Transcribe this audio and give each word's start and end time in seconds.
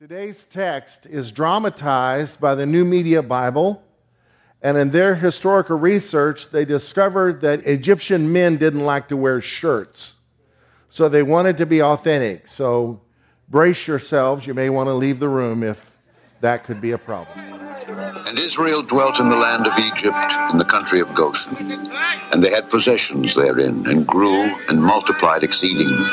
Today's 0.00 0.44
text 0.44 1.06
is 1.06 1.32
dramatized 1.32 2.38
by 2.38 2.54
the 2.54 2.64
New 2.64 2.84
Media 2.84 3.20
Bible, 3.20 3.82
and 4.62 4.76
in 4.76 4.90
their 4.90 5.16
historical 5.16 5.76
research, 5.76 6.50
they 6.50 6.64
discovered 6.64 7.40
that 7.40 7.66
Egyptian 7.66 8.32
men 8.32 8.58
didn't 8.58 8.84
like 8.84 9.08
to 9.08 9.16
wear 9.16 9.40
shirts. 9.40 10.14
So 10.88 11.08
they 11.08 11.24
wanted 11.24 11.56
to 11.56 11.66
be 11.66 11.82
authentic. 11.82 12.46
So 12.46 13.00
brace 13.48 13.88
yourselves. 13.88 14.46
You 14.46 14.54
may 14.54 14.70
want 14.70 14.86
to 14.86 14.92
leave 14.92 15.18
the 15.18 15.28
room 15.28 15.64
if 15.64 15.98
that 16.42 16.62
could 16.62 16.80
be 16.80 16.92
a 16.92 16.98
problem. 16.98 17.36
And 18.28 18.38
Israel 18.38 18.84
dwelt 18.84 19.18
in 19.18 19.30
the 19.30 19.36
land 19.36 19.66
of 19.66 19.76
Egypt, 19.80 20.32
in 20.52 20.58
the 20.58 20.64
country 20.64 21.00
of 21.00 21.12
Goshen. 21.12 21.56
And 22.32 22.44
they 22.44 22.50
had 22.50 22.70
possessions 22.70 23.34
therein, 23.34 23.84
and 23.88 24.06
grew 24.06 24.44
and 24.68 24.80
multiplied 24.80 25.42
exceedingly. 25.42 26.06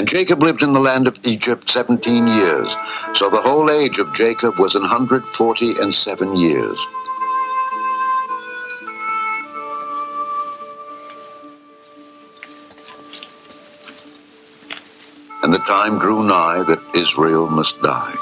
And 0.00 0.08
Jacob 0.08 0.42
lived 0.42 0.62
in 0.62 0.72
the 0.72 0.80
land 0.80 1.06
of 1.06 1.18
Egypt 1.26 1.68
seventeen 1.68 2.26
years. 2.26 2.74
So 3.12 3.28
the 3.28 3.42
whole 3.42 3.70
age 3.70 3.98
of 3.98 4.14
Jacob 4.14 4.58
was 4.58 4.74
an 4.74 4.80
hundred 4.82 5.26
forty 5.26 5.74
and 5.78 5.94
seven 5.94 6.36
years. 6.36 6.78
And 15.42 15.52
the 15.52 15.58
time 15.68 15.98
drew 15.98 16.26
nigh 16.26 16.62
that 16.62 16.80
Israel 16.94 17.46
must 17.50 17.78
die. 17.82 18.14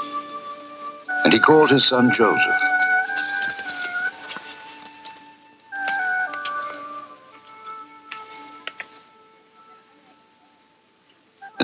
And 1.23 1.31
he 1.31 1.39
called 1.39 1.69
his 1.69 1.85
son 1.85 2.11
Joseph. 2.11 2.78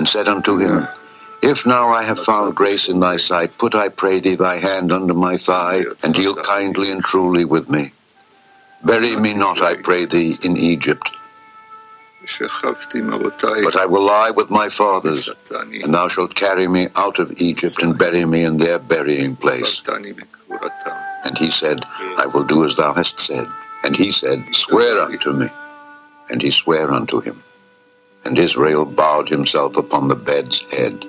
And 0.06 0.12
said 0.12 0.28
unto 0.28 0.56
him, 0.56 0.86
If 1.42 1.66
now 1.66 1.88
I 1.88 2.04
have 2.04 2.20
found 2.20 2.54
grace 2.54 2.88
in 2.88 3.00
thy 3.00 3.16
sight, 3.16 3.58
put 3.58 3.74
I 3.74 3.88
pray 3.88 4.20
thee 4.20 4.36
thy 4.36 4.56
hand 4.56 4.92
under 4.92 5.14
my 5.14 5.36
thigh, 5.36 5.82
and 6.04 6.14
deal 6.14 6.36
kindly 6.36 6.92
and 6.92 7.02
truly 7.02 7.44
with 7.44 7.68
me. 7.68 7.90
Bury 8.84 9.16
me 9.16 9.34
not, 9.34 9.60
I 9.60 9.74
pray 9.74 10.04
thee, 10.04 10.36
in 10.44 10.56
Egypt, 10.56 11.10
but 12.20 13.76
I 13.76 13.86
will 13.86 14.04
lie 14.04 14.30
with 14.30 14.48
my 14.48 14.68
fathers, 14.68 15.28
and 15.50 15.92
thou 15.92 16.06
shalt 16.06 16.36
carry 16.36 16.68
me 16.68 16.86
out 16.94 17.18
of 17.18 17.32
Egypt 17.40 17.82
and 17.82 17.98
bury 17.98 18.24
me 18.24 18.44
in 18.44 18.58
their 18.58 18.78
burying 18.78 19.34
place. 19.34 19.82
And 21.24 21.36
he 21.36 21.50
said, 21.50 21.84
I 22.16 22.26
will 22.32 22.44
do 22.44 22.64
as 22.64 22.76
thou 22.76 22.92
hast 22.92 23.18
said. 23.18 23.48
And 23.82 23.96
he 23.96 24.12
said, 24.12 24.44
Swear 24.52 25.00
unto 25.00 25.32
me. 25.32 25.48
And 26.30 26.40
he 26.40 26.52
sware 26.52 26.92
unto 26.92 27.20
him. 27.20 27.42
And 28.26 28.36
Israel 28.40 28.84
bowed 28.84 29.28
himself 29.28 29.76
upon 29.76 30.08
the 30.08 30.16
bed's 30.16 30.60
head. 30.74 31.04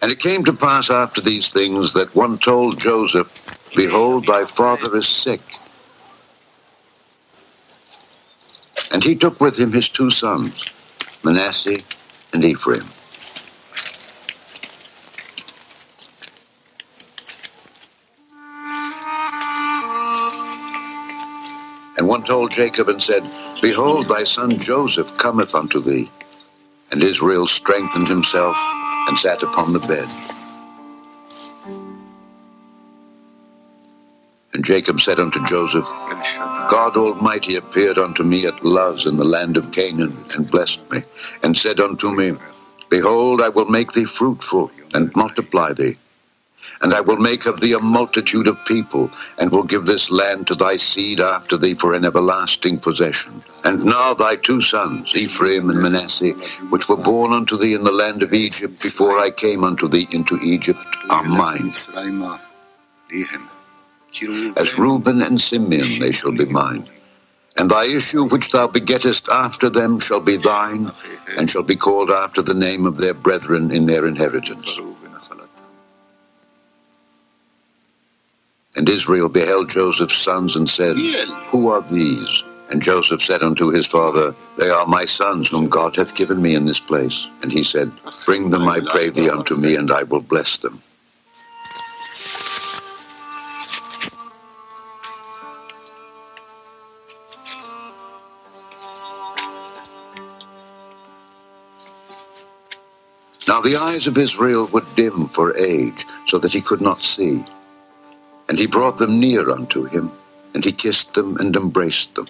And 0.00 0.10
it 0.10 0.18
came 0.18 0.46
to 0.46 0.54
pass 0.54 0.88
after 0.88 1.20
these 1.20 1.50
things 1.50 1.92
that 1.92 2.14
one 2.14 2.38
told 2.38 2.80
Joseph, 2.80 3.30
Behold, 3.76 4.26
thy 4.26 4.46
father 4.46 4.96
is 4.96 5.06
sick. 5.06 5.42
And 8.90 9.04
he 9.04 9.14
took 9.14 9.42
with 9.42 9.58
him 9.58 9.72
his 9.72 9.90
two 9.90 10.08
sons, 10.08 10.64
Manasseh 11.22 11.82
and 12.32 12.44
Ephraim. 12.44 12.86
And 21.98 22.08
one 22.08 22.24
told 22.24 22.52
Jacob 22.52 22.88
and 22.88 23.02
said, 23.02 23.24
Behold, 23.62 24.06
thy 24.06 24.24
son 24.24 24.58
Joseph 24.58 25.16
cometh 25.18 25.54
unto 25.54 25.80
thee. 25.80 26.10
And 26.92 27.02
Israel 27.02 27.46
strengthened 27.46 28.08
himself 28.08 28.56
and 29.08 29.18
sat 29.18 29.42
upon 29.42 29.72
the 29.72 29.80
bed. 29.80 30.27
And 34.58 34.64
Jacob 34.64 35.00
said 35.00 35.20
unto 35.20 35.40
Joseph, 35.44 35.84
God 36.68 36.96
Almighty 36.96 37.54
appeared 37.54 37.96
unto 37.96 38.24
me 38.24 38.44
at 38.44 38.64
Luz 38.64 39.06
in 39.06 39.16
the 39.16 39.22
land 39.22 39.56
of 39.56 39.70
Canaan, 39.70 40.18
and 40.36 40.50
blessed 40.50 40.80
me, 40.90 41.02
and 41.44 41.56
said 41.56 41.78
unto 41.78 42.10
me, 42.10 42.32
Behold, 42.88 43.40
I 43.40 43.50
will 43.50 43.66
make 43.66 43.92
thee 43.92 44.04
fruitful, 44.04 44.72
and 44.94 45.14
multiply 45.14 45.74
thee. 45.74 45.96
And 46.82 46.92
I 46.92 47.02
will 47.02 47.18
make 47.18 47.46
of 47.46 47.60
thee 47.60 47.72
a 47.74 47.78
multitude 47.78 48.48
of 48.48 48.64
people, 48.64 49.12
and 49.38 49.52
will 49.52 49.62
give 49.62 49.86
this 49.86 50.10
land 50.10 50.48
to 50.48 50.56
thy 50.56 50.76
seed 50.76 51.20
after 51.20 51.56
thee 51.56 51.74
for 51.74 51.94
an 51.94 52.04
everlasting 52.04 52.80
possession. 52.80 53.40
And 53.62 53.84
now 53.84 54.12
thy 54.12 54.34
two 54.34 54.60
sons, 54.60 55.14
Ephraim 55.14 55.70
and 55.70 55.80
Manasseh, 55.80 56.32
which 56.70 56.88
were 56.88 56.96
born 56.96 57.32
unto 57.32 57.56
thee 57.56 57.74
in 57.74 57.84
the 57.84 57.92
land 57.92 58.24
of 58.24 58.34
Egypt 58.34 58.82
before 58.82 59.20
I 59.20 59.30
came 59.30 59.62
unto 59.62 59.86
thee 59.86 60.08
into 60.10 60.36
Egypt, 60.42 60.84
are 61.10 61.22
mine. 61.22 61.70
As 64.56 64.78
Reuben 64.78 65.22
and 65.22 65.40
Simeon 65.40 65.98
they 66.00 66.12
shall 66.12 66.32
be 66.32 66.46
mine. 66.46 66.88
And 67.56 67.70
thy 67.70 67.86
issue 67.86 68.24
which 68.24 68.50
thou 68.50 68.68
begettest 68.68 69.28
after 69.28 69.68
them 69.68 69.98
shall 69.98 70.20
be 70.20 70.36
thine, 70.36 70.90
and 71.36 71.50
shall 71.50 71.64
be 71.64 71.76
called 71.76 72.10
after 72.10 72.40
the 72.40 72.54
name 72.54 72.86
of 72.86 72.96
their 72.96 73.14
brethren 73.14 73.70
in 73.70 73.86
their 73.86 74.06
inheritance. 74.06 74.78
And 78.76 78.88
Israel 78.88 79.28
beheld 79.28 79.70
Joseph's 79.70 80.18
sons 80.18 80.54
and 80.54 80.70
said, 80.70 80.96
Who 81.50 81.68
are 81.68 81.82
these? 81.82 82.44
And 82.70 82.82
Joseph 82.82 83.22
said 83.22 83.42
unto 83.42 83.70
his 83.70 83.86
father, 83.86 84.36
They 84.58 84.68
are 84.68 84.86
my 84.86 85.04
sons 85.04 85.48
whom 85.48 85.68
God 85.68 85.96
hath 85.96 86.14
given 86.14 86.40
me 86.40 86.54
in 86.54 86.66
this 86.66 86.78
place. 86.78 87.26
And 87.42 87.50
he 87.50 87.64
said, 87.64 87.90
Bring 88.26 88.50
them, 88.50 88.68
I 88.68 88.80
pray 88.86 89.08
thee, 89.08 89.30
unto 89.30 89.56
me, 89.56 89.74
and 89.76 89.90
I 89.90 90.02
will 90.04 90.20
bless 90.20 90.58
them. 90.58 90.82
Now 103.58 103.62
the 103.62 103.74
eyes 103.74 104.06
of 104.06 104.16
Israel 104.16 104.68
were 104.72 104.86
dim 104.94 105.26
for 105.30 105.56
age, 105.56 106.06
so 106.26 106.38
that 106.38 106.52
he 106.52 106.60
could 106.60 106.80
not 106.80 107.00
see. 107.00 107.44
And 108.48 108.56
he 108.56 108.68
brought 108.68 108.98
them 108.98 109.18
near 109.18 109.50
unto 109.50 109.82
him, 109.82 110.12
and 110.54 110.64
he 110.64 110.70
kissed 110.70 111.14
them 111.14 111.36
and 111.38 111.56
embraced 111.56 112.14
them. 112.14 112.28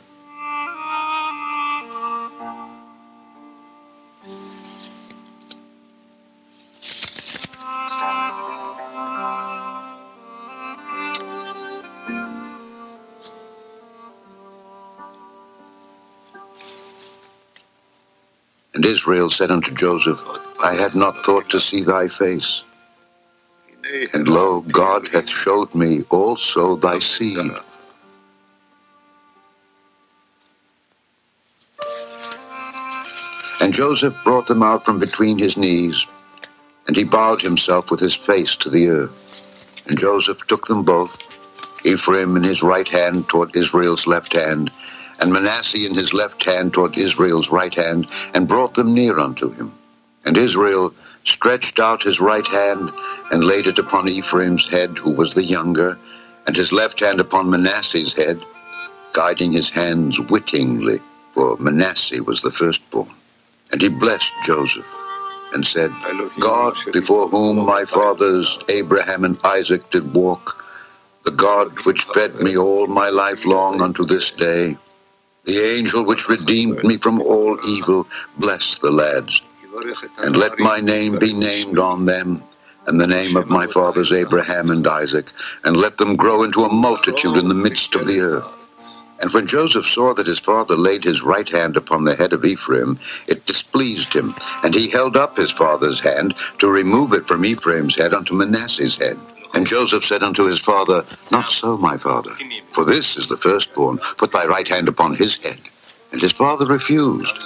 Israel 18.88 19.30
said 19.30 19.50
unto 19.50 19.72
Joseph, 19.74 20.22
I 20.60 20.74
had 20.74 20.94
not 20.94 21.24
thought 21.24 21.50
to 21.50 21.60
see 21.60 21.82
thy 21.82 22.08
face. 22.08 22.62
And 24.14 24.26
lo, 24.26 24.62
God 24.62 25.08
hath 25.08 25.28
showed 25.28 25.74
me 25.74 26.02
also 26.10 26.76
thy 26.76 26.98
seed. 26.98 27.36
And 33.60 33.74
Joseph 33.74 34.16
brought 34.24 34.46
them 34.46 34.62
out 34.62 34.86
from 34.86 34.98
between 34.98 35.38
his 35.38 35.58
knees, 35.58 36.06
and 36.86 36.96
he 36.96 37.04
bowed 37.04 37.42
himself 37.42 37.90
with 37.90 38.00
his 38.00 38.14
face 38.14 38.56
to 38.56 38.70
the 38.70 38.88
earth. 38.88 39.14
And 39.86 39.98
Joseph 39.98 40.46
took 40.46 40.66
them 40.66 40.82
both, 40.82 41.18
Ephraim 41.84 42.36
in 42.36 42.42
his 42.42 42.62
right 42.62 42.88
hand 42.88 43.28
toward 43.28 43.54
Israel's 43.56 44.06
left 44.06 44.32
hand, 44.32 44.70
and 45.20 45.32
Manasseh 45.32 45.84
in 45.84 45.94
his 45.94 46.14
left 46.14 46.42
hand 46.44 46.72
toward 46.72 46.96
Israel's 46.98 47.50
right 47.50 47.74
hand, 47.74 48.06
and 48.34 48.48
brought 48.48 48.74
them 48.74 48.94
near 48.94 49.18
unto 49.18 49.50
him. 49.50 49.72
And 50.24 50.36
Israel 50.36 50.94
stretched 51.24 51.80
out 51.80 52.02
his 52.02 52.20
right 52.20 52.46
hand 52.46 52.92
and 53.30 53.44
laid 53.44 53.66
it 53.66 53.78
upon 53.78 54.08
Ephraim's 54.08 54.68
head, 54.70 54.98
who 54.98 55.10
was 55.10 55.34
the 55.34 55.44
younger, 55.44 55.98
and 56.46 56.56
his 56.56 56.72
left 56.72 57.00
hand 57.00 57.20
upon 57.20 57.50
Manasseh's 57.50 58.12
head, 58.12 58.42
guiding 59.12 59.52
his 59.52 59.70
hands 59.70 60.18
wittingly, 60.20 61.00
for 61.34 61.56
Manasseh 61.58 62.22
was 62.22 62.40
the 62.42 62.50
firstborn. 62.50 63.08
And 63.72 63.82
he 63.82 63.88
blessed 63.88 64.32
Joseph 64.44 64.86
and 65.52 65.66
said, 65.66 65.90
God, 66.38 66.76
before 66.92 67.28
whom 67.28 67.64
my 67.64 67.84
fathers 67.84 68.58
Abraham 68.68 69.24
and 69.24 69.38
Isaac 69.44 69.90
did 69.90 70.14
walk, 70.14 70.64
the 71.24 71.30
God 71.30 71.84
which 71.84 72.04
fed 72.04 72.36
me 72.36 72.56
all 72.56 72.86
my 72.86 73.08
life 73.08 73.44
long 73.44 73.80
unto 73.80 74.04
this 74.04 74.30
day, 74.30 74.76
the 75.48 75.58
angel 75.76 76.04
which 76.04 76.28
redeemed 76.28 76.84
me 76.84 76.98
from 76.98 77.22
all 77.22 77.58
evil, 77.66 78.06
bless 78.36 78.78
the 78.78 78.90
lads 78.90 79.40
and 80.18 80.36
let 80.36 80.58
my 80.58 80.78
name 80.78 81.18
be 81.18 81.32
named 81.32 81.78
on 81.78 82.04
them, 82.04 82.42
and 82.86 83.00
the 83.00 83.06
name 83.06 83.34
of 83.34 83.48
my 83.48 83.66
fathers 83.66 84.12
Abraham 84.12 84.70
and 84.70 84.86
Isaac, 84.86 85.32
and 85.64 85.76
let 85.76 85.96
them 85.96 86.16
grow 86.16 86.42
into 86.42 86.64
a 86.64 86.72
multitude 86.72 87.36
in 87.38 87.48
the 87.48 87.54
midst 87.54 87.94
of 87.94 88.06
the 88.06 88.20
earth. 88.20 88.50
And 89.20 89.32
when 89.32 89.46
Joseph 89.46 89.86
saw 89.86 90.12
that 90.14 90.26
his 90.26 90.38
father 90.38 90.76
laid 90.76 91.02
his 91.02 91.22
right 91.22 91.48
hand 91.48 91.76
upon 91.76 92.04
the 92.04 92.16
head 92.16 92.34
of 92.34 92.44
Ephraim, 92.44 92.98
it 93.26 93.46
displeased 93.46 94.12
him, 94.12 94.34
and 94.62 94.74
he 94.74 94.90
held 94.90 95.16
up 95.16 95.36
his 95.36 95.50
father's 95.50 96.00
hand 96.00 96.34
to 96.58 96.68
remove 96.68 97.14
it 97.14 97.26
from 97.26 97.44
Ephraim's 97.46 97.96
head 97.96 98.12
unto 98.12 98.34
Manasseh's 98.34 98.96
head. 98.96 99.18
And 99.54 99.66
Joseph 99.66 100.04
said 100.04 100.22
unto 100.22 100.44
his 100.44 100.60
father, 100.60 101.04
Not 101.32 101.50
so, 101.52 101.76
my 101.76 101.96
father, 101.98 102.30
for 102.72 102.84
this 102.84 103.16
is 103.16 103.28
the 103.28 103.36
firstborn. 103.36 103.98
Put 104.16 104.32
thy 104.32 104.46
right 104.46 104.68
hand 104.68 104.88
upon 104.88 105.14
his 105.14 105.36
head. 105.36 105.58
And 106.12 106.20
his 106.20 106.32
father 106.32 106.66
refused, 106.66 107.36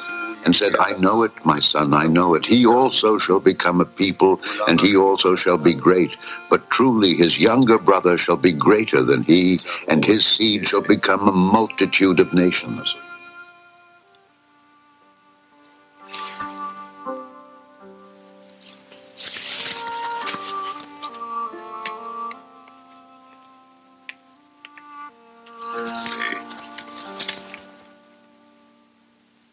and 0.45 0.55
said, 0.55 0.75
I 0.81 0.93
know 0.99 1.23
it, 1.23 1.33
my 1.45 1.61
son, 1.61 1.95
I 1.95 2.07
know 2.07 2.35
it. 2.35 2.47
He 2.47 2.67
also 2.67 3.19
shall 3.19 3.41
become 3.41 3.81
a 3.81 3.85
people, 3.85 4.41
and 4.69 4.81
he 4.81 4.97
also 4.97 5.37
shall 5.37 5.59
be 5.59 5.75
great. 5.75 6.17
But 6.51 6.71
truly 6.71 7.15
his 7.15 7.39
younger 7.39 7.79
brother 7.79 8.19
shall 8.19 8.37
be 8.37 8.53
greater 8.53 9.03
than 9.03 9.25
he, 9.25 9.59
and 9.89 10.05
his 10.05 10.27
seed 10.27 10.67
shall 10.67 10.83
become 10.83 11.29
a 11.29 11.33
multitude 11.33 12.21
of 12.21 12.33
nations. 12.35 12.97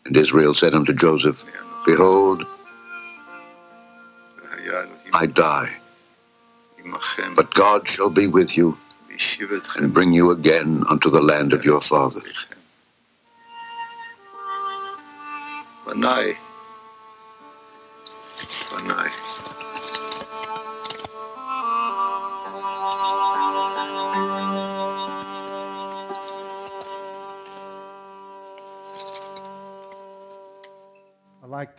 And 0.09 0.17
Israel 0.17 0.56
said 0.56 0.73
unto 0.73 0.91
Joseph, 0.91 1.45
Behold, 1.85 2.44
I 5.13 5.27
die, 5.27 5.69
but 7.35 7.53
God 7.53 7.88
shall 7.88 8.09
be 8.09 8.25
with 8.25 8.57
you 8.57 8.75
and 9.77 9.94
bring 9.94 10.11
you 10.11 10.31
again 10.31 10.83
unto 10.89 11.11
the 11.11 11.21
land 11.21 11.53
of 11.53 11.63
your 11.63 11.79
father. 11.79 12.21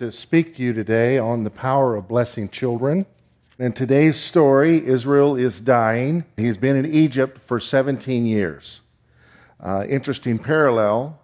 To 0.00 0.11
speak 0.11 0.56
to 0.56 0.62
you 0.62 0.73
today 0.73 1.19
on 1.19 1.44
the 1.44 1.50
power 1.50 1.94
of 1.94 2.08
blessing 2.08 2.49
children. 2.49 3.05
In 3.58 3.75
today's 3.75 4.19
story, 4.19 4.82
Israel 4.87 5.37
is 5.37 5.61
dying. 5.61 6.25
He's 6.38 6.56
been 6.56 6.75
in 6.75 6.87
Egypt 6.87 7.43
for 7.43 7.61
17 7.61 8.25
years. 8.25 8.81
Uh, 9.62 9.85
interesting 9.87 10.38
parallel. 10.38 11.20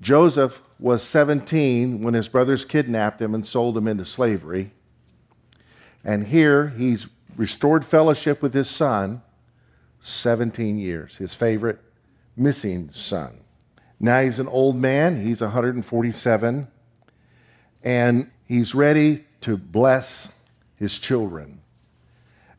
Joseph 0.00 0.62
was 0.78 1.02
17 1.02 2.00
when 2.00 2.14
his 2.14 2.28
brothers 2.28 2.64
kidnapped 2.64 3.20
him 3.20 3.34
and 3.34 3.44
sold 3.44 3.76
him 3.76 3.88
into 3.88 4.04
slavery. 4.04 4.70
And 6.04 6.28
here 6.28 6.68
he's 6.68 7.08
restored 7.36 7.84
fellowship 7.84 8.40
with 8.40 8.54
his 8.54 8.70
son 8.70 9.20
17 10.00 10.78
years, 10.78 11.16
his 11.16 11.34
favorite 11.34 11.80
missing 12.36 12.88
son. 12.92 13.38
Now 13.98 14.20
he's 14.20 14.38
an 14.38 14.46
old 14.46 14.76
man, 14.76 15.24
he's 15.24 15.40
147 15.40 16.68
and 17.86 18.28
he's 18.44 18.74
ready 18.74 19.24
to 19.40 19.56
bless 19.56 20.28
his 20.74 20.98
children. 20.98 21.60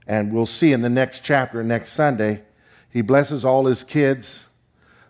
And 0.07 0.31
we'll 0.31 0.45
see 0.45 0.71
in 0.71 0.81
the 0.81 0.89
next 0.89 1.21
chapter, 1.21 1.65
next 1.65 1.91
Sunday, 1.91 2.43
he 2.89 3.01
blesses 3.01 3.43
all 3.43 3.65
his 3.65 3.83
kids, 3.83 4.45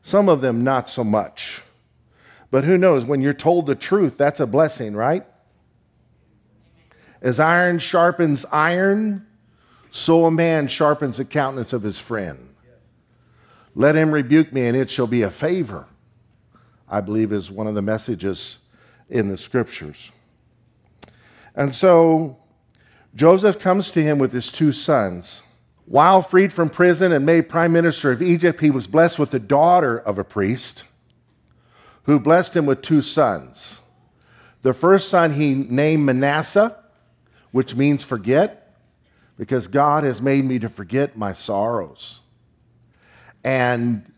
some 0.02 0.28
of 0.28 0.42
them 0.42 0.64
not 0.64 0.90
so 0.90 1.04
much. 1.04 1.62
But 2.50 2.64
who 2.64 2.80
knows, 2.80 3.06
when 3.06 3.22
you're 3.22 3.34
told 3.34 3.68
the 3.68 3.76
truth, 3.76 4.18
that's 4.18 4.40
a 4.40 4.48
blessing, 4.48 4.96
right? 4.96 5.24
As 7.22 7.40
iron 7.40 7.78
sharpens 7.78 8.44
iron, 8.52 9.28
so 9.92 10.26
a 10.26 10.32
man 10.32 10.68
sharpens 10.68 11.18
the 11.18 11.26
countenance 11.26 11.74
of 11.74 11.84
his 11.84 12.00
friend. 12.00 12.56
Let 13.76 13.96
him 13.96 14.12
rebuke 14.12 14.52
me, 14.52 14.66
and 14.66 14.76
it 14.76 14.90
shall 14.90 15.06
be 15.06 15.22
a 15.22 15.30
favor, 15.30 15.86
I 16.90 17.02
believe 17.02 17.32
is 17.32 17.52
one 17.52 17.68
of 17.68 17.76
the 17.76 17.84
messages 17.84 18.58
in 19.10 19.30
the 19.30 19.38
scriptures. 19.38 20.12
And 21.56 21.74
so 21.74 22.38
Joseph 23.16 23.60
comes 23.60 23.90
to 23.92 24.04
him 24.04 24.20
with 24.20 24.32
his 24.34 24.52
two 24.52 24.72
sons. 24.72 25.44
While 25.86 26.22
freed 26.22 26.52
from 26.52 26.70
prison 26.70 27.12
and 27.12 27.26
made 27.26 27.50
prime 27.50 27.72
minister 27.72 28.12
of 28.12 28.22
Egypt, 28.22 28.60
he 28.60 28.70
was 28.70 28.88
blessed 28.88 29.18
with 29.18 29.32
the 29.32 29.40
daughter 29.40 29.98
of 29.98 30.18
a 30.18 30.24
priest 30.24 30.84
who 32.04 32.20
blessed 32.20 32.56
him 32.56 32.66
with 32.66 32.82
two 32.82 33.02
sons. 33.02 33.82
The 34.62 34.74
first 34.74 35.10
son 35.10 35.34
he 35.34 35.54
named 35.54 36.06
Manasseh, 36.06 36.78
which 37.52 37.76
means 37.76 38.04
forget, 38.04 38.76
because 39.38 39.68
God 39.68 40.04
has 40.04 40.22
made 40.22 40.46
me 40.46 40.60
to 40.60 40.70
forget 40.70 41.18
my 41.18 41.32
sorrows. 41.34 42.22
And 43.44 44.12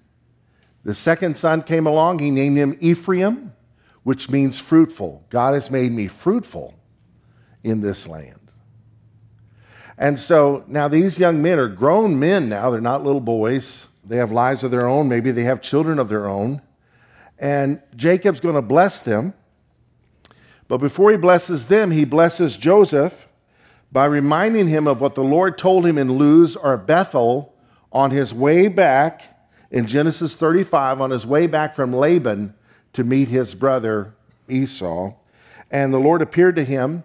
the 0.83 0.95
second 0.95 1.37
son 1.37 1.61
came 1.61 1.85
along, 1.85 2.19
he 2.19 2.31
named 2.31 2.57
him 2.57 2.77
Ephraim, 2.79 3.53
which 4.09 4.27
means 4.27 4.59
fruitful. 4.59 5.23
God 5.29 5.53
has 5.53 5.69
made 5.69 5.91
me 5.91 6.07
fruitful 6.07 6.73
in 7.63 7.81
this 7.81 8.07
land. 8.07 8.51
And 9.99 10.17
so 10.17 10.63
now 10.67 10.87
these 10.87 11.19
young 11.19 11.43
men 11.43 11.59
are 11.59 11.67
grown 11.67 12.17
men 12.17 12.49
now. 12.49 12.71
They're 12.71 12.81
not 12.81 13.03
little 13.03 13.21
boys. 13.21 13.85
They 14.03 14.17
have 14.17 14.31
lives 14.31 14.63
of 14.63 14.71
their 14.71 14.87
own. 14.87 15.09
Maybe 15.09 15.29
they 15.29 15.43
have 15.43 15.61
children 15.61 15.99
of 15.99 16.09
their 16.09 16.27
own. 16.27 16.63
And 17.37 17.83
Jacob's 17.95 18.39
going 18.39 18.55
to 18.55 18.63
bless 18.63 19.03
them. 19.03 19.35
But 20.67 20.79
before 20.79 21.11
he 21.11 21.17
blesses 21.17 21.67
them, 21.67 21.91
he 21.91 22.03
blesses 22.03 22.57
Joseph 22.57 23.27
by 23.91 24.05
reminding 24.05 24.69
him 24.69 24.87
of 24.87 25.01
what 25.01 25.13
the 25.13 25.23
Lord 25.23 25.55
told 25.55 25.85
him 25.85 25.99
in 25.99 26.17
Luz 26.17 26.55
or 26.55 26.75
Bethel 26.77 27.53
on 27.91 28.09
his 28.09 28.33
way 28.33 28.69
back 28.69 29.39
in 29.69 29.85
Genesis 29.85 30.33
35, 30.33 30.99
on 30.99 31.11
his 31.11 31.27
way 31.27 31.45
back 31.45 31.75
from 31.75 31.95
Laban 31.95 32.55
to 32.93 33.03
meet 33.03 33.27
his 33.27 33.55
brother 33.55 34.13
Esau. 34.47 35.13
And 35.71 35.93
the 35.93 35.99
Lord 35.99 36.21
appeared 36.21 36.55
to 36.55 36.63
him 36.63 37.03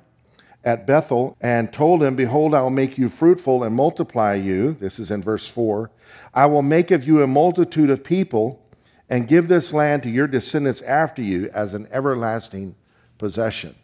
at 0.65 0.87
Bethel 0.87 1.37
and 1.41 1.73
told 1.73 2.03
him, 2.03 2.17
Behold, 2.17 2.55
I 2.55 2.63
will 2.63 2.71
make 2.71 2.97
you 2.97 3.09
fruitful 3.09 3.63
and 3.63 3.75
multiply 3.75 4.35
you. 4.35 4.75
This 4.81 4.99
is 4.99 5.11
in 5.11 5.23
verse 5.23 5.47
4. 5.47 5.91
I 6.33 6.47
will 6.47 6.62
make 6.62 6.91
of 6.91 7.05
you 7.05 7.23
a 7.23 7.26
multitude 7.26 7.91
of 7.91 8.03
people 8.03 8.61
and 9.09 9.29
give 9.29 9.49
this 9.49 9.73
land 9.73 10.03
to 10.03 10.11
your 10.11 10.26
descendants 10.26 10.81
after 10.83 11.23
you 11.23 11.50
as 11.53 11.75
an 11.75 11.87
everlasting 11.91 12.75
possession. 13.19 13.75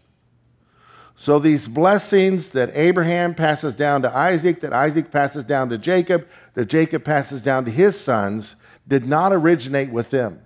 So, 1.17 1.39
these 1.39 1.69
blessings 1.69 2.49
that 2.51 2.75
Abraham 2.75 3.35
passes 3.35 3.75
down 3.75 4.01
to 4.03 4.17
Isaac, 4.17 4.63
that 4.63 4.73
Isaac 4.73 5.11
passes 5.11 5.45
down 5.45 5.69
to 5.69 5.77
Jacob, 5.77 6.27
that 6.55 6.65
Jacob 6.65 7.05
passes 7.05 7.43
down 7.43 7.67
to 7.67 7.71
his 7.71 8.01
sons, 8.01 8.57
did 8.89 9.05
not 9.05 9.31
originate 9.31 9.91
with 9.91 10.09
them, 10.09 10.41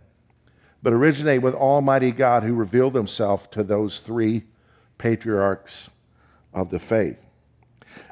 but 0.84 0.92
originate 0.92 1.40
with 1.40 1.54
Almighty 1.54 2.12
God 2.12 2.42
who 2.42 2.54
revealed 2.54 2.94
himself 2.94 3.50
to 3.52 3.64
those 3.64 4.00
three 4.00 4.44
patriarchs 4.98 5.88
of 6.52 6.70
the 6.70 6.78
faith. 6.78 7.24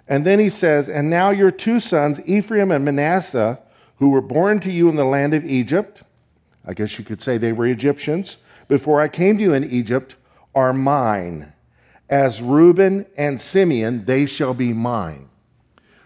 And 0.09 0.25
then 0.25 0.39
he 0.39 0.49
says, 0.49 0.89
And 0.89 1.11
now 1.11 1.31
your 1.31 1.51
two 1.51 1.81
sons, 1.81 2.19
Ephraim 2.25 2.71
and 2.71 2.83
Manasseh, 2.83 3.61
who 3.97 4.09
were 4.09 4.23
born 4.23 4.59
to 4.61 4.73
you 4.73 4.89
in 4.89 4.97
the 4.97 5.05
land 5.05 5.35
of 5.35 5.45
Egypt, 5.45 6.03
I 6.65 6.73
guess 6.73 6.99
you 6.99 7.05
could 7.05 7.21
say 7.21 7.37
they 7.37 7.53
were 7.53 7.67
Egyptians, 7.67 8.39
before 8.69 9.03
I 9.03 9.09
came 9.09 9.37
to 9.37 9.43
you 9.43 9.53
in 9.53 9.71
Egypt, 9.71 10.17
are 10.55 10.73
mine. 10.73 11.53
As 12.09 12.41
Reuben 12.41 13.05
and 13.19 13.39
Simeon, 13.39 14.07
they 14.07 14.25
shall 14.25 14.55
be 14.55 14.73
mine. 14.73 15.29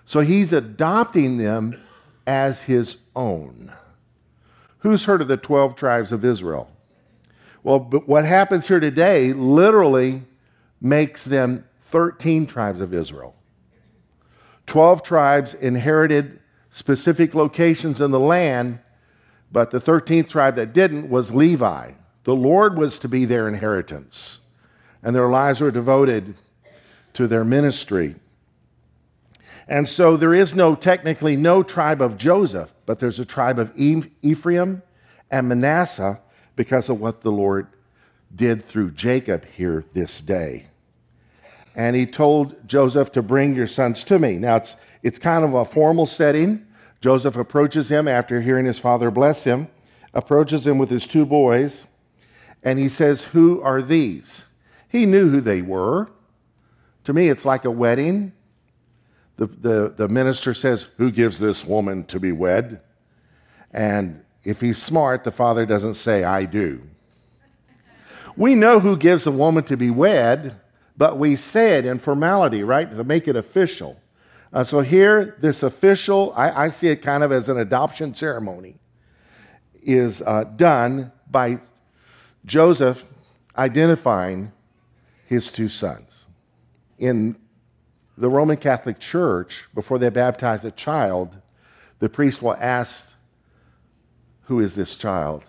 So 0.05 0.21
he's 0.21 0.53
adopting 0.53 1.37
them 1.37 1.81
as 2.27 2.63
his 2.63 2.97
own. 3.15 3.73
Who's 4.87 5.07
heard 5.07 5.21
of 5.21 5.27
the 5.27 5.37
12 5.37 5.75
tribes 5.75 6.13
of 6.13 6.25
Israel? 6.25 6.71
Well, 7.65 7.81
but 7.81 8.07
what 8.07 8.25
happens 8.25 8.69
here 8.69 8.79
today 8.79 9.33
literally 9.33 10.23
makes 10.81 11.25
them 11.25 11.65
13 11.87 12.47
tribes 12.47 12.81
of 12.81 12.95
Israel. 12.95 13.35
12 14.69 15.03
tribes 15.03 15.55
inherited 15.55 16.39
specific 16.71 17.35
locations 17.35 18.01
in 18.01 18.13
the 18.13 18.21
land, 18.21 18.79
but 19.51 19.73
the 19.73 19.81
13th 19.81 20.29
tribe 20.29 20.55
that 20.55 20.73
didn't 20.73 21.11
was 21.11 21.35
Levi. 21.35 21.91
The 22.23 22.37
Lord 22.37 22.79
was 22.79 23.01
to 23.01 23.09
be 23.09 23.25
their 23.25 23.49
inheritance, 23.49 24.39
and 25.03 25.17
their 25.17 25.29
lives 25.29 25.61
were 25.61 25.73
devoted 25.73 26.37
to 27.15 27.27
their 27.27 27.45
ministry. 27.45 28.15
And 29.69 29.89
so 29.89 30.17
there 30.17 30.35
is 30.35 30.55
no, 30.55 30.75
technically, 30.75 31.37
no 31.37 31.63
tribe 31.63 32.01
of 32.01 32.17
Joseph, 32.17 32.73
but 32.87 32.99
there's 33.01 33.19
a 33.19 33.25
tribe 33.25 33.59
of 33.59 33.73
Ephraim 33.77 34.83
and 35.31 35.49
Manasseh 35.49 36.21
because 36.55 36.89
of 36.89 37.01
what 37.01 37.23
the 37.23 37.33
Lord 37.33 37.67
did 38.35 38.65
through 38.65 38.93
Jacob 38.93 39.45
here 39.45 39.85
this 39.93 40.21
day. 40.21 40.67
and 41.75 41.95
he 41.95 42.07
told 42.07 42.67
Joseph 42.67 43.13
to 43.13 43.23
bring 43.23 43.55
your 43.55 43.67
sons 43.67 44.03
to 44.05 44.19
me. 44.19 44.39
Now, 44.39 44.57
it's, 44.57 44.77
it's 45.03 45.19
kind 45.19 45.45
of 45.45 45.53
a 45.53 45.65
formal 45.65 46.07
setting. 46.07 46.67
Joseph 47.03 47.37
approaches 47.37 47.91
him 47.91 48.09
after 48.09 48.41
hearing 48.41 48.65
his 48.65 48.81
father 48.81 49.11
bless 49.11 49.45
him, 49.45 49.69
approaches 50.15 50.67
him 50.67 50.79
with 50.79 50.89
his 50.89 51.07
two 51.07 51.27
boys, 51.27 51.87
and 52.63 52.79
he 52.79 52.89
says, 52.89 53.25
Who 53.25 53.61
are 53.61 53.83
these? 53.83 54.45
He 54.89 55.05
knew 55.05 55.29
who 55.29 55.41
they 55.43 55.61
were. 55.61 56.09
To 57.05 57.13
me, 57.13 57.29
it's 57.29 57.45
like 57.45 57.67
a 57.67 57.71
wedding. 57.71 58.33
The, 59.37 59.47
the, 59.47 59.95
the 59.97 60.09
minister 60.09 60.55
says, 60.55 60.87
Who 60.97 61.11
gives 61.11 61.39
this 61.39 61.65
woman 61.65 62.05
to 62.05 62.19
be 62.21 62.33
wed? 62.33 62.81
And 63.73 64.25
if 64.45 64.61
he's 64.61 64.83
smart, 64.83 65.25
the 65.25 65.33
father 65.33 65.67
doesn't 65.67 65.95
say, 65.95 66.25
I 66.25 66.45
do. 66.45 66.83
We 68.37 68.55
know 68.55 68.81
who 68.81 68.97
gives 68.97 69.27
a 69.27 69.31
woman 69.31 69.65
to 69.65 69.77
be 69.77 69.91
wed 69.91 70.61
but 70.97 71.19
we 71.19 71.37
say 71.37 71.79
it 71.79 71.85
in 71.85 71.99
formality, 71.99 72.63
right, 72.63 72.91
to 72.91 73.05
make 73.05 73.29
it 73.29 73.37
official. 73.37 74.01
Uh, 74.53 74.65
so 74.65 74.81
here, 74.81 75.37
this 75.41 75.63
official, 75.63 76.33
I, 76.35 76.65
I, 76.65 76.69
see 76.71 76.89
it 76.89 77.03
kind 77.03 77.23
of 77.23 77.33
as 77.33 77.49
an 77.49 77.59
adoption 77.59 78.15
ceremony, 78.15 78.77
is 79.83 80.23
uh, 80.23 80.45
done 80.45 81.13
by 81.31 81.61
Joseph 82.45 83.05
identifying 83.59 84.53
his 85.27 85.51
two 85.51 85.69
sons. 85.69 86.25
In 86.99 87.37
the 88.17 88.31
Roman 88.31 88.57
Catholic 88.57 88.99
Church, 88.99 89.69
before 89.75 89.99
they 89.99 90.09
baptize 90.09 90.65
a 90.65 90.71
child, 90.71 91.37
the 91.99 92.09
priest 92.09 92.43
will 92.43 92.57
ask, 92.59 93.11
Who 94.43 94.61
is 94.61 94.75
this 94.75 94.97
child? 94.97 95.45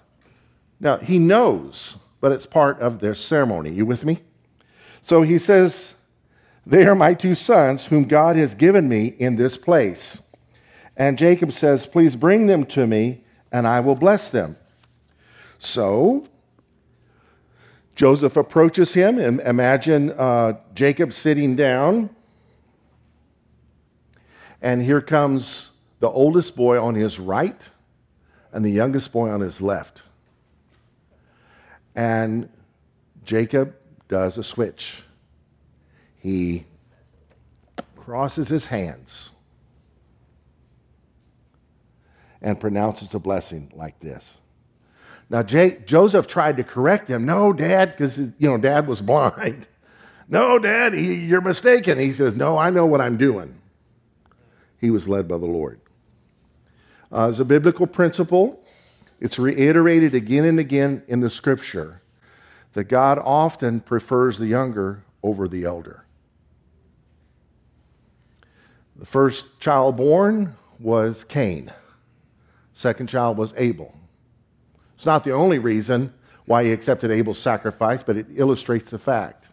Now, 0.79 0.97
he 0.97 1.17
knows, 1.19 1.97
but 2.21 2.31
it's 2.31 2.45
part 2.45 2.79
of 2.79 2.99
their 2.99 3.15
ceremony. 3.15 3.71
You 3.71 3.85
with 3.85 4.05
me? 4.05 4.19
So 5.01 5.21
he 5.21 5.39
says, 5.39 5.95
They 6.65 6.85
are 6.85 6.95
my 6.95 7.13
two 7.13 7.35
sons, 7.35 7.85
whom 7.85 8.05
God 8.05 8.35
has 8.35 8.53
given 8.53 8.89
me 8.89 9.07
in 9.17 9.35
this 9.35 9.57
place. 9.57 10.19
And 10.95 11.17
Jacob 11.17 11.53
says, 11.53 11.87
Please 11.87 12.15
bring 12.15 12.47
them 12.47 12.65
to 12.67 12.85
me, 12.85 13.23
and 13.51 13.67
I 13.67 13.79
will 13.79 13.95
bless 13.95 14.29
them. 14.29 14.57
So 15.59 16.27
Joseph 17.95 18.37
approaches 18.37 18.93
him, 18.93 19.19
imagine 19.39 20.11
uh, 20.11 20.53
Jacob 20.75 21.13
sitting 21.13 21.55
down. 21.55 22.11
And 24.61 24.81
here 24.81 25.01
comes 25.01 25.69
the 25.99 26.09
oldest 26.09 26.55
boy 26.55 26.81
on 26.81 26.95
his 26.95 27.19
right 27.19 27.69
and 28.51 28.63
the 28.65 28.71
youngest 28.71 29.11
boy 29.11 29.29
on 29.29 29.41
his 29.41 29.61
left. 29.61 30.01
And 31.95 32.49
Jacob 33.23 33.75
does 34.07 34.37
a 34.37 34.43
switch. 34.43 35.03
He 36.17 36.65
crosses 37.95 38.47
his 38.47 38.67
hands 38.67 39.31
and 42.41 42.59
pronounces 42.59 43.13
a 43.13 43.19
blessing 43.19 43.71
like 43.75 43.99
this. 43.99 44.37
Now, 45.29 45.43
Jake, 45.43 45.85
Joseph 45.85 46.27
tried 46.27 46.57
to 46.57 46.63
correct 46.63 47.09
him. 47.09 47.25
No, 47.25 47.51
Dad, 47.51 47.91
because 47.91 48.17
you 48.17 48.33
know 48.39 48.57
Dad 48.57 48.87
was 48.87 49.01
blind. 49.03 49.67
No, 50.29 50.59
Dad, 50.59 50.93
he, 50.93 51.15
you're 51.15 51.41
mistaken. 51.41 51.97
He 51.97 52.13
says, 52.13 52.35
No, 52.35 52.57
I 52.57 52.69
know 52.69 52.85
what 52.85 53.01
I'm 53.01 53.17
doing. 53.17 53.59
He 54.79 54.89
was 54.89 55.07
led 55.07 55.27
by 55.27 55.37
the 55.37 55.45
Lord. 55.45 55.79
Uh, 57.11 57.29
as 57.29 57.39
a 57.39 57.45
biblical 57.45 57.87
principle, 57.87 58.61
it's 59.19 59.39
reiterated 59.39 60.13
again 60.13 60.45
and 60.45 60.59
again 60.59 61.03
in 61.07 61.21
the 61.21 61.29
Scripture 61.29 62.01
that 62.73 62.85
God 62.85 63.19
often 63.23 63.79
prefers 63.79 64.37
the 64.37 64.47
younger 64.47 65.03
over 65.23 65.47
the 65.47 65.63
elder. 65.63 66.05
The 68.95 69.05
first 69.05 69.59
child 69.59 69.97
born 69.97 70.55
was 70.79 71.23
Cain. 71.23 71.71
Second 72.73 73.09
child 73.09 73.37
was 73.37 73.53
Abel. 73.57 73.95
It's 74.95 75.05
not 75.05 75.23
the 75.23 75.31
only 75.31 75.59
reason 75.59 76.13
why 76.45 76.63
he 76.63 76.71
accepted 76.71 77.11
Abel's 77.11 77.39
sacrifice, 77.39 78.03
but 78.03 78.17
it 78.17 78.27
illustrates 78.35 78.89
the 78.89 78.99
fact. 78.99 79.45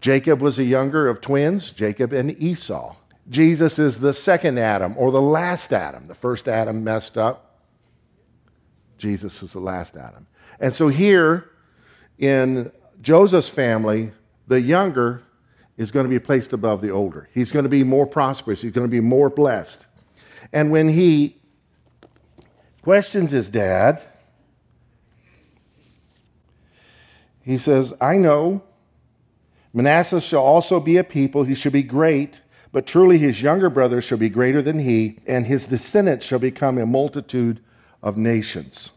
Jacob 0.00 0.40
was 0.40 0.56
the 0.56 0.64
younger 0.64 1.08
of 1.08 1.20
twins, 1.20 1.70
Jacob 1.70 2.12
and 2.12 2.40
Esau. 2.40 2.96
Jesus 3.28 3.78
is 3.78 4.00
the 4.00 4.14
second 4.14 4.58
Adam 4.58 4.94
or 4.96 5.10
the 5.10 5.20
last 5.20 5.72
Adam. 5.72 6.06
The 6.06 6.14
first 6.14 6.48
Adam 6.48 6.82
messed 6.82 7.18
up. 7.18 7.60
Jesus 8.96 9.42
is 9.42 9.52
the 9.52 9.60
last 9.60 9.96
Adam. 9.96 10.26
And 10.58 10.74
so 10.74 10.88
here, 10.88 11.50
in 12.18 12.72
Joseph's 13.00 13.48
family, 13.48 14.12
the 14.48 14.60
younger 14.60 15.22
is 15.76 15.92
going 15.92 16.04
to 16.04 16.10
be 16.10 16.18
placed 16.18 16.52
above 16.52 16.80
the 16.80 16.90
older. 16.90 17.28
He's 17.32 17.52
going 17.52 17.62
to 17.62 17.68
be 17.68 17.84
more 17.84 18.06
prosperous. 18.06 18.62
He's 18.62 18.72
going 18.72 18.86
to 18.86 18.90
be 18.90 19.00
more 19.00 19.30
blessed. 19.30 19.86
And 20.52 20.70
when 20.70 20.88
he 20.88 21.36
questions 22.82 23.30
his 23.30 23.48
dad, 23.48 24.02
he 27.42 27.58
says, 27.58 27.92
I 28.00 28.16
know 28.16 28.62
Manasseh 29.72 30.20
shall 30.20 30.42
also 30.42 30.80
be 30.80 30.96
a 30.96 31.04
people, 31.04 31.44
he 31.44 31.54
shall 31.54 31.72
be 31.72 31.82
great, 31.82 32.40
but 32.72 32.86
truly 32.86 33.18
his 33.18 33.42
younger 33.42 33.70
brother 33.70 34.00
shall 34.00 34.18
be 34.18 34.28
greater 34.28 34.62
than 34.62 34.80
he, 34.80 35.18
and 35.26 35.46
his 35.46 35.66
descendants 35.66 36.26
shall 36.26 36.38
become 36.38 36.78
a 36.78 36.86
multitude 36.86 37.60
of 38.02 38.16
nations. 38.16 38.90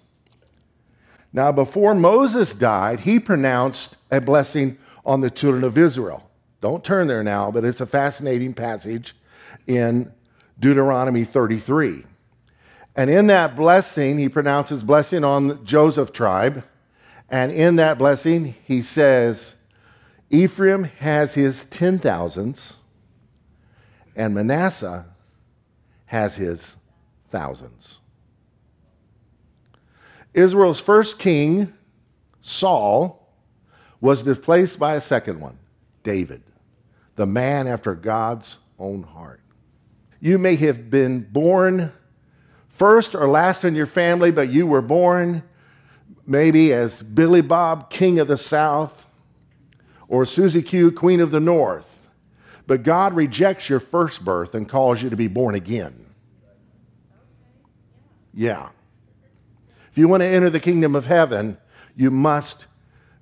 Now, 1.34 1.52
before 1.52 1.96
Moses 1.96 2.54
died, 2.54 3.02
he 3.02 3.20
pronounced 3.20 3.96
a 4.10 4.20
blessing 4.20 4.78
on 5.06 5.22
the 5.22 5.32
children 5.32 5.64
of 5.64 5.78
Israel. 5.78 6.30
Don't 6.60 6.84
turn 6.84 7.08
there 7.08 7.24
now, 7.24 7.50
but 7.50 7.66
it's 7.66 7.82
a 7.82 7.86
fascinating 7.86 8.54
passage 8.54 9.16
in 9.66 10.12
Deuteronomy 10.60 11.24
33. 11.24 12.04
And 12.96 13.10
in 13.10 13.28
that 13.28 13.56
blessing, 13.56 14.20
he 14.20 14.28
pronounces 14.28 14.84
blessing 14.84 15.24
on 15.24 15.48
the 15.48 15.56
Joseph 15.56 16.12
tribe. 16.12 16.64
And 17.30 17.52
in 17.52 17.78
that 17.78 17.98
blessing, 17.98 18.56
he 18.66 18.82
says, 18.82 19.56
Ephraim 20.30 20.84
has 20.84 21.34
his 21.34 21.64
ten 21.66 21.98
thousands, 21.98 22.78
and 24.16 24.34
Manasseh 24.34 25.06
has 26.06 26.36
his 26.36 26.76
thousands. 27.30 28.00
Israel's 30.34 30.80
first 30.80 31.20
king, 31.20 31.74
Saul, 32.42 33.34
was 34.00 34.24
displaced 34.24 34.80
by 34.80 34.96
a 34.96 35.02
second 35.02 35.40
one, 35.40 35.60
David, 36.04 36.42
the 37.16 37.26
man 37.26 37.68
after 37.68 37.94
God's 37.94 38.58
own 38.80 39.04
heart. 39.04 39.42
You 40.20 40.38
may 40.38 40.56
have 40.56 40.90
been 40.90 41.22
born 41.22 41.92
first 42.70 43.16
or 43.16 43.28
last 43.28 43.64
in 43.64 43.76
your 43.76 43.86
family, 43.86 44.32
but 44.32 44.50
you 44.50 44.66
were 44.66 44.82
born 44.82 45.44
maybe 46.26 46.74
as 46.74 47.02
Billy 47.02 47.42
Bob, 47.42 47.90
King 47.90 48.20
of 48.20 48.28
the 48.28 48.38
South, 48.38 49.06
or 50.08 50.26
Susie 50.26 50.62
Q, 50.62 50.92
Queen 50.92 51.20
of 51.20 51.32
the 51.32 51.40
North. 51.40 51.91
But 52.72 52.84
God 52.84 53.16
rejects 53.16 53.68
your 53.68 53.82
first 53.82 54.24
birth 54.24 54.56
and 54.56 54.70
calls 54.70 55.02
you 55.02 55.10
to 55.10 55.18
be 55.18 55.28
born 55.28 55.56
again. 55.56 56.06
Yeah. 58.34 58.70
If 59.92 59.98
you 59.98 60.08
want 60.08 60.22
to 60.22 60.26
enter 60.26 60.50
the 60.50 60.62
kingdom 60.62 60.96
of 60.96 61.06
heaven, 61.06 61.58
you 61.98 62.10
must 62.10 62.68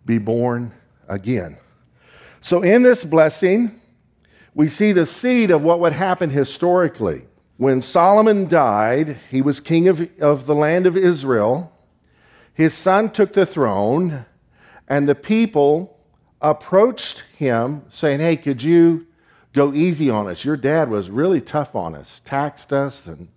be 0.06 0.20
born 0.20 0.72
again. 1.08 1.58
So, 2.42 2.62
in 2.62 2.84
this 2.84 3.04
blessing, 3.04 3.82
we 4.54 4.70
see 4.70 4.92
the 4.92 5.08
seed 5.08 5.50
of 5.50 5.64
what 5.64 5.80
would 5.80 5.94
happen 5.94 6.30
historically. 6.30 7.24
When 7.58 7.82
Solomon 7.82 8.48
died, 8.48 9.18
he 9.32 9.42
was 9.42 9.60
king 9.60 9.88
of, 9.88 10.08
of 10.22 10.46
the 10.46 10.54
land 10.54 10.86
of 10.86 10.96
Israel. 10.96 11.74
His 12.54 12.76
son 12.76 13.10
took 13.10 13.34
the 13.34 13.48
throne, 13.48 14.28
and 14.88 15.10
the 15.10 15.16
people 15.16 15.98
approached 16.40 17.24
him 17.36 17.82
saying, 17.90 18.20
Hey, 18.20 18.36
could 18.36 18.62
you 18.62 19.08
go 19.54 19.74
easy 19.74 20.10
on 20.10 20.28
us? 20.28 20.46
Your 20.46 20.58
dad 20.58 20.90
was 20.90 21.10
really 21.10 21.42
tough 21.42 21.76
on 21.76 21.96
us, 21.96 22.22
taxed 22.26 22.72
us, 22.72 23.08
and 23.08 23.30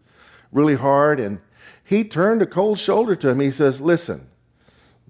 really 0.51 0.77
hard. 0.77 1.21
And 1.21 1.41
he 1.85 2.05
turned 2.05 2.43
a 2.43 2.47
cold 2.47 2.79
shoulder 2.79 3.17
to 3.17 3.29
him. 3.29 3.41
He 3.41 3.51
says, 3.51 3.81
Listen, 3.81 4.29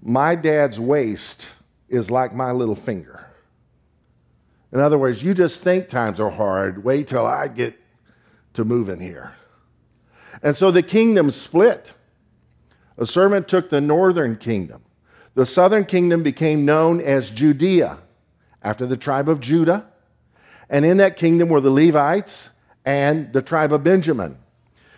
my 0.01 0.35
dad's 0.35 0.79
waist 0.79 1.47
is 1.89 2.09
like 2.09 2.33
my 2.33 2.51
little 2.51 2.75
finger. 2.75 3.27
In 4.71 4.79
other 4.79 4.97
words, 4.97 5.21
you 5.21 5.33
just 5.33 5.61
think 5.61 5.87
times 5.87 6.19
are 6.19 6.31
hard. 6.31 6.83
Wait 6.83 7.07
till 7.07 7.25
I 7.25 7.47
get 7.47 7.79
to 8.53 8.65
moving 8.65 8.99
here. 8.99 9.33
And 10.41 10.57
so 10.57 10.71
the 10.71 10.81
kingdom 10.81 11.29
split. 11.29 11.93
A 12.97 13.05
servant 13.05 13.47
took 13.47 13.69
the 13.69 13.81
northern 13.81 14.35
kingdom. 14.35 14.83
The 15.35 15.45
southern 15.45 15.85
kingdom 15.85 16.21
became 16.21 16.65
known 16.65 17.01
as 17.01 17.29
Judea 17.29 17.99
after 18.61 18.85
the 18.85 18.97
tribe 18.97 19.29
of 19.29 19.39
Judah. 19.39 19.85
And 20.69 20.85
in 20.85 20.97
that 20.97 21.17
kingdom 21.17 21.49
were 21.49 21.61
the 21.61 21.71
Levites 21.71 22.49
and 22.85 23.31
the 23.33 23.41
tribe 23.41 23.71
of 23.71 23.83
Benjamin. 23.83 24.37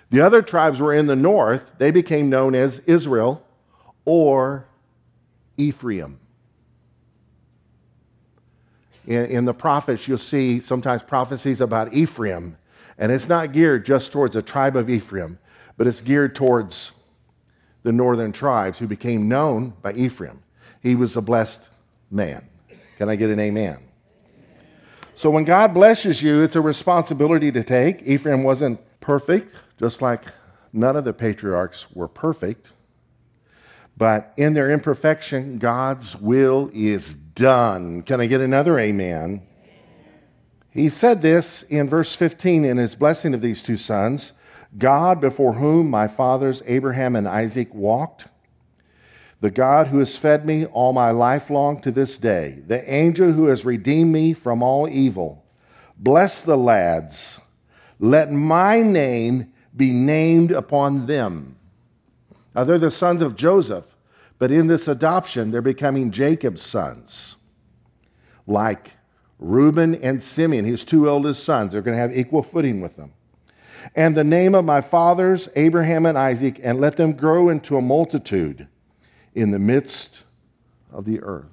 The 0.10 0.22
other 0.22 0.42
tribes 0.42 0.80
were 0.80 0.94
in 0.94 1.08
the 1.08 1.16
north. 1.16 1.74
They 1.78 1.92
became 1.92 2.30
known 2.30 2.56
as 2.56 2.80
Israel 2.86 3.44
or 4.06 4.68
Ephraim. 5.58 6.20
in, 9.08 9.26
in 9.26 9.46
the 9.46 9.54
prophets, 9.54 10.08
you'll 10.08 10.18
see 10.18 10.60
sometimes 10.60 11.04
prophecies 11.04 11.62
about 11.62 11.94
Ephraim, 11.94 12.58
and 12.98 13.12
it's 13.12 13.30
not 13.30 13.52
geared 13.52 13.86
just 13.86 14.12
towards 14.12 14.34
the 14.34 14.42
tribe 14.42 14.76
of 14.76 14.90
Ephraim, 14.90 15.38
but 15.78 15.88
it's 15.88 16.02
geared 16.02 16.36
towards 16.36 16.92
the 17.84 17.92
northern 17.92 18.32
tribes 18.32 18.80
who 18.80 18.88
became 18.88 19.28
known 19.28 19.74
by 19.82 19.94
Ephraim. 19.94 20.42
He 20.82 20.96
was 20.96 21.16
a 21.16 21.22
blessed 21.22 21.70
man. 22.10 22.48
Can 22.98 23.10
I 23.10 23.16
get 23.16 23.30
an 23.30 23.40
amen? 23.40 23.85
So 25.16 25.30
when 25.30 25.46
God 25.46 25.74
blesses 25.74 26.22
you, 26.22 26.42
it's 26.42 26.58
a 26.58 26.62
responsibility 26.62 27.52
to 27.52 27.64
take. 27.64 28.02
Ephraim 28.04 28.44
wasn't 28.44 28.82
perfect, 29.00 29.56
just 29.80 30.02
like 30.02 30.22
none 30.74 30.98
of 30.98 31.06
the 31.06 31.14
patriarchs 31.14 31.88
were 31.94 32.10
perfect. 32.10 32.68
But 33.98 34.34
in 34.36 34.54
their 34.54 34.70
imperfection, 34.70 35.58
God's 35.58 36.18
will 36.18 36.70
is 36.74 37.14
done. 37.14 38.02
Can 38.02 38.20
I 38.20 38.26
get 38.26 38.42
another 38.42 38.78
amen? 38.78 39.42
He 40.70 40.90
said 40.90 41.22
this 41.22 41.64
in 41.64 41.88
verse 41.88 42.14
15 42.14 42.66
in 42.66 42.76
his 42.76 42.96
blessing 42.96 43.34
of 43.34 43.40
these 43.42 43.64
two 43.64 43.78
sons 43.78 44.34
God 44.78 45.22
before 45.22 45.54
whom 45.54 45.90
my 45.90 46.10
fathers 46.10 46.62
Abraham 46.66 47.16
and 47.16 47.30
Isaac 47.30 47.74
walked, 47.74 48.26
the 49.42 49.52
God 49.52 49.88
who 49.88 50.00
has 50.00 50.18
fed 50.18 50.46
me 50.46 50.66
all 50.66 50.94
my 50.94 51.12
life 51.12 51.50
long 51.50 51.80
to 51.82 51.92
this 51.92 52.18
day, 52.18 52.64
the 52.66 52.92
angel 52.92 53.34
who 53.34 53.48
has 53.48 53.66
redeemed 53.66 54.12
me 54.12 54.34
from 54.34 54.64
all 54.64 54.88
evil. 54.90 55.46
Bless 55.98 56.42
the 56.42 56.58
lads. 56.58 57.40
Let 58.00 58.32
my 58.32 58.82
name 58.82 59.52
be 59.76 59.92
named 59.92 60.52
upon 60.52 61.06
them. 61.06 61.58
Now, 62.54 62.64
they're 62.64 62.80
the 62.80 62.92
sons 62.92 63.22
of 63.22 63.36
Joseph, 63.36 63.96
but 64.40 64.52
in 64.52 64.68
this 64.68 64.88
adoption, 64.88 65.52
they're 65.52 65.62
becoming 65.62 66.12
Jacob's 66.12 66.62
sons. 66.62 67.36
Like 68.48 68.92
Reuben 69.40 69.96
and 69.96 70.24
Simeon, 70.24 70.64
his 70.64 70.84
two 70.86 71.10
eldest 71.10 71.44
sons, 71.44 71.72
they're 71.72 71.82
going 71.82 71.98
to 71.98 72.02
have 72.02 72.16
equal 72.16 72.44
footing 72.44 72.80
with 72.80 72.96
them. 72.96 73.12
And 73.94 74.16
the 74.16 74.24
name 74.24 74.56
of 74.56 74.66
my 74.66 74.82
fathers, 74.82 75.50
Abraham 75.56 76.06
and 76.06 76.18
Isaac, 76.18 76.60
and 76.64 76.80
let 76.80 76.96
them 76.96 77.14
grow 77.14 77.50
into 77.50 77.78
a 77.78 77.82
multitude 77.82 78.68
in 79.36 79.52
the 79.52 79.60
midst 79.60 80.24
of 80.92 81.06
the 81.06 81.22
earth. 81.22 81.46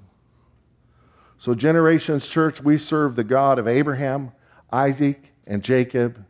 So, 1.37 1.55
Generations 1.55 2.29
Church, 2.29 2.63
we 2.63 2.79
serve 2.79 3.17
the 3.17 3.25
God 3.25 3.59
of 3.59 3.67
Abraham, 3.67 4.31
Isaac, 4.73 5.33
and 5.45 5.63
Jacob, 5.63 6.25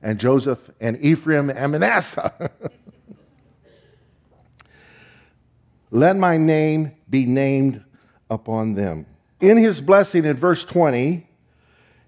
and 0.00 0.18
Joseph, 0.18 0.70
and 0.80 0.98
Ephraim, 1.02 1.50
and 1.50 1.72
Manasseh. 1.72 2.50
Let 5.90 6.16
my 6.16 6.38
name 6.38 6.92
be 7.08 7.26
named 7.26 7.84
upon 8.30 8.74
them. 8.74 9.06
In 9.40 9.58
his 9.58 9.82
blessing 9.82 10.24
in 10.24 10.36
verse 10.36 10.64
20, 10.64 11.26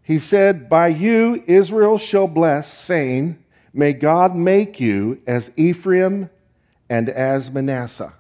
he 0.03 0.19
said, 0.19 0.71
By 0.71 0.89
you 0.89 1.45
Israel 1.47 1.99
shall 1.99 2.27
bless, 2.27 2.73
saying, 2.73 3.45
May 3.75 3.93
God 3.93 4.35
make 4.35 4.81
you 4.81 5.21
as 5.27 5.51
Ephraim 5.57 6.31
and 6.89 7.11
as 7.11 7.51
Manasseh. 7.51 8.15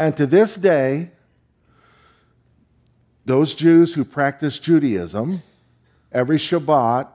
And 0.00 0.16
to 0.16 0.26
this 0.26 0.54
day, 0.54 1.10
those 3.26 3.54
Jews 3.54 3.92
who 3.92 4.02
practice 4.02 4.58
Judaism, 4.58 5.42
every 6.10 6.38
Shabbat 6.38 7.08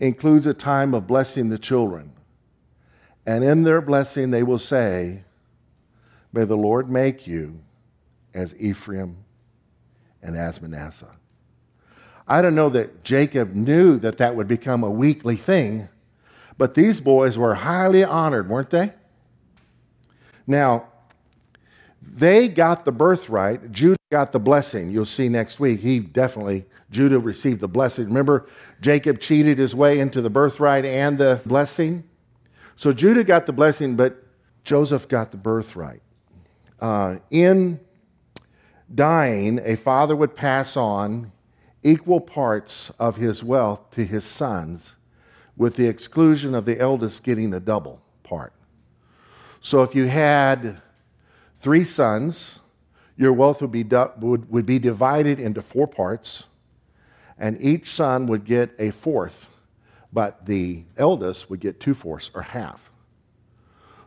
includes 0.00 0.44
a 0.44 0.52
time 0.52 0.92
of 0.92 1.06
blessing 1.06 1.50
the 1.50 1.58
children. 1.58 2.10
And 3.24 3.44
in 3.44 3.62
their 3.62 3.80
blessing, 3.80 4.32
they 4.32 4.42
will 4.42 4.58
say, 4.58 5.22
May 6.32 6.44
the 6.44 6.56
Lord 6.56 6.90
make 6.90 7.28
you 7.28 7.60
as 8.34 8.56
Ephraim 8.58 9.18
and 10.20 10.36
as 10.36 10.60
Manasseh. 10.60 11.14
I 12.26 12.42
don't 12.42 12.56
know 12.56 12.70
that 12.70 13.04
Jacob 13.04 13.54
knew 13.54 14.00
that 14.00 14.16
that 14.16 14.34
would 14.34 14.48
become 14.48 14.82
a 14.82 14.90
weekly 14.90 15.36
thing, 15.36 15.88
but 16.58 16.74
these 16.74 17.00
boys 17.00 17.38
were 17.38 17.54
highly 17.54 18.02
honored, 18.02 18.48
weren't 18.48 18.70
they? 18.70 18.94
Now, 20.48 20.89
they 22.12 22.48
got 22.48 22.84
the 22.84 22.92
birthright. 22.92 23.70
Judah 23.70 23.96
got 24.10 24.32
the 24.32 24.40
blessing. 24.40 24.90
You'll 24.90 25.06
see 25.06 25.28
next 25.28 25.60
week. 25.60 25.80
He 25.80 26.00
definitely, 26.00 26.66
Judah 26.90 27.20
received 27.20 27.60
the 27.60 27.68
blessing. 27.68 28.06
Remember, 28.06 28.46
Jacob 28.80 29.20
cheated 29.20 29.58
his 29.58 29.74
way 29.74 30.00
into 30.00 30.20
the 30.20 30.30
birthright 30.30 30.84
and 30.84 31.18
the 31.18 31.40
blessing? 31.46 32.04
So 32.74 32.92
Judah 32.92 33.22
got 33.22 33.46
the 33.46 33.52
blessing, 33.52 33.94
but 33.94 34.24
Joseph 34.64 35.08
got 35.08 35.30
the 35.30 35.36
birthright. 35.36 36.02
Uh, 36.80 37.18
in 37.30 37.78
dying, 38.92 39.60
a 39.62 39.76
father 39.76 40.16
would 40.16 40.34
pass 40.34 40.76
on 40.76 41.30
equal 41.82 42.20
parts 42.20 42.90
of 42.98 43.16
his 43.16 43.44
wealth 43.44 43.90
to 43.92 44.04
his 44.04 44.24
sons, 44.24 44.96
with 45.56 45.76
the 45.76 45.86
exclusion 45.86 46.54
of 46.54 46.64
the 46.64 46.78
eldest 46.80 47.22
getting 47.22 47.50
the 47.50 47.60
double 47.60 48.00
part. 48.22 48.52
So 49.60 49.82
if 49.82 49.94
you 49.94 50.06
had 50.06 50.80
three 51.60 51.84
sons, 51.84 52.60
your 53.16 53.32
wealth 53.32 53.60
would 53.60 53.70
be, 53.70 53.84
would, 53.84 54.50
would 54.50 54.66
be 54.66 54.78
divided 54.78 55.38
into 55.38 55.62
four 55.62 55.86
parts, 55.86 56.44
and 57.38 57.60
each 57.60 57.90
son 57.90 58.26
would 58.26 58.44
get 58.44 58.70
a 58.78 58.90
fourth, 58.90 59.48
but 60.12 60.46
the 60.46 60.84
eldest 60.96 61.50
would 61.50 61.60
get 61.60 61.80
two 61.80 61.94
fourths 61.94 62.30
or 62.34 62.42
half. 62.42 62.90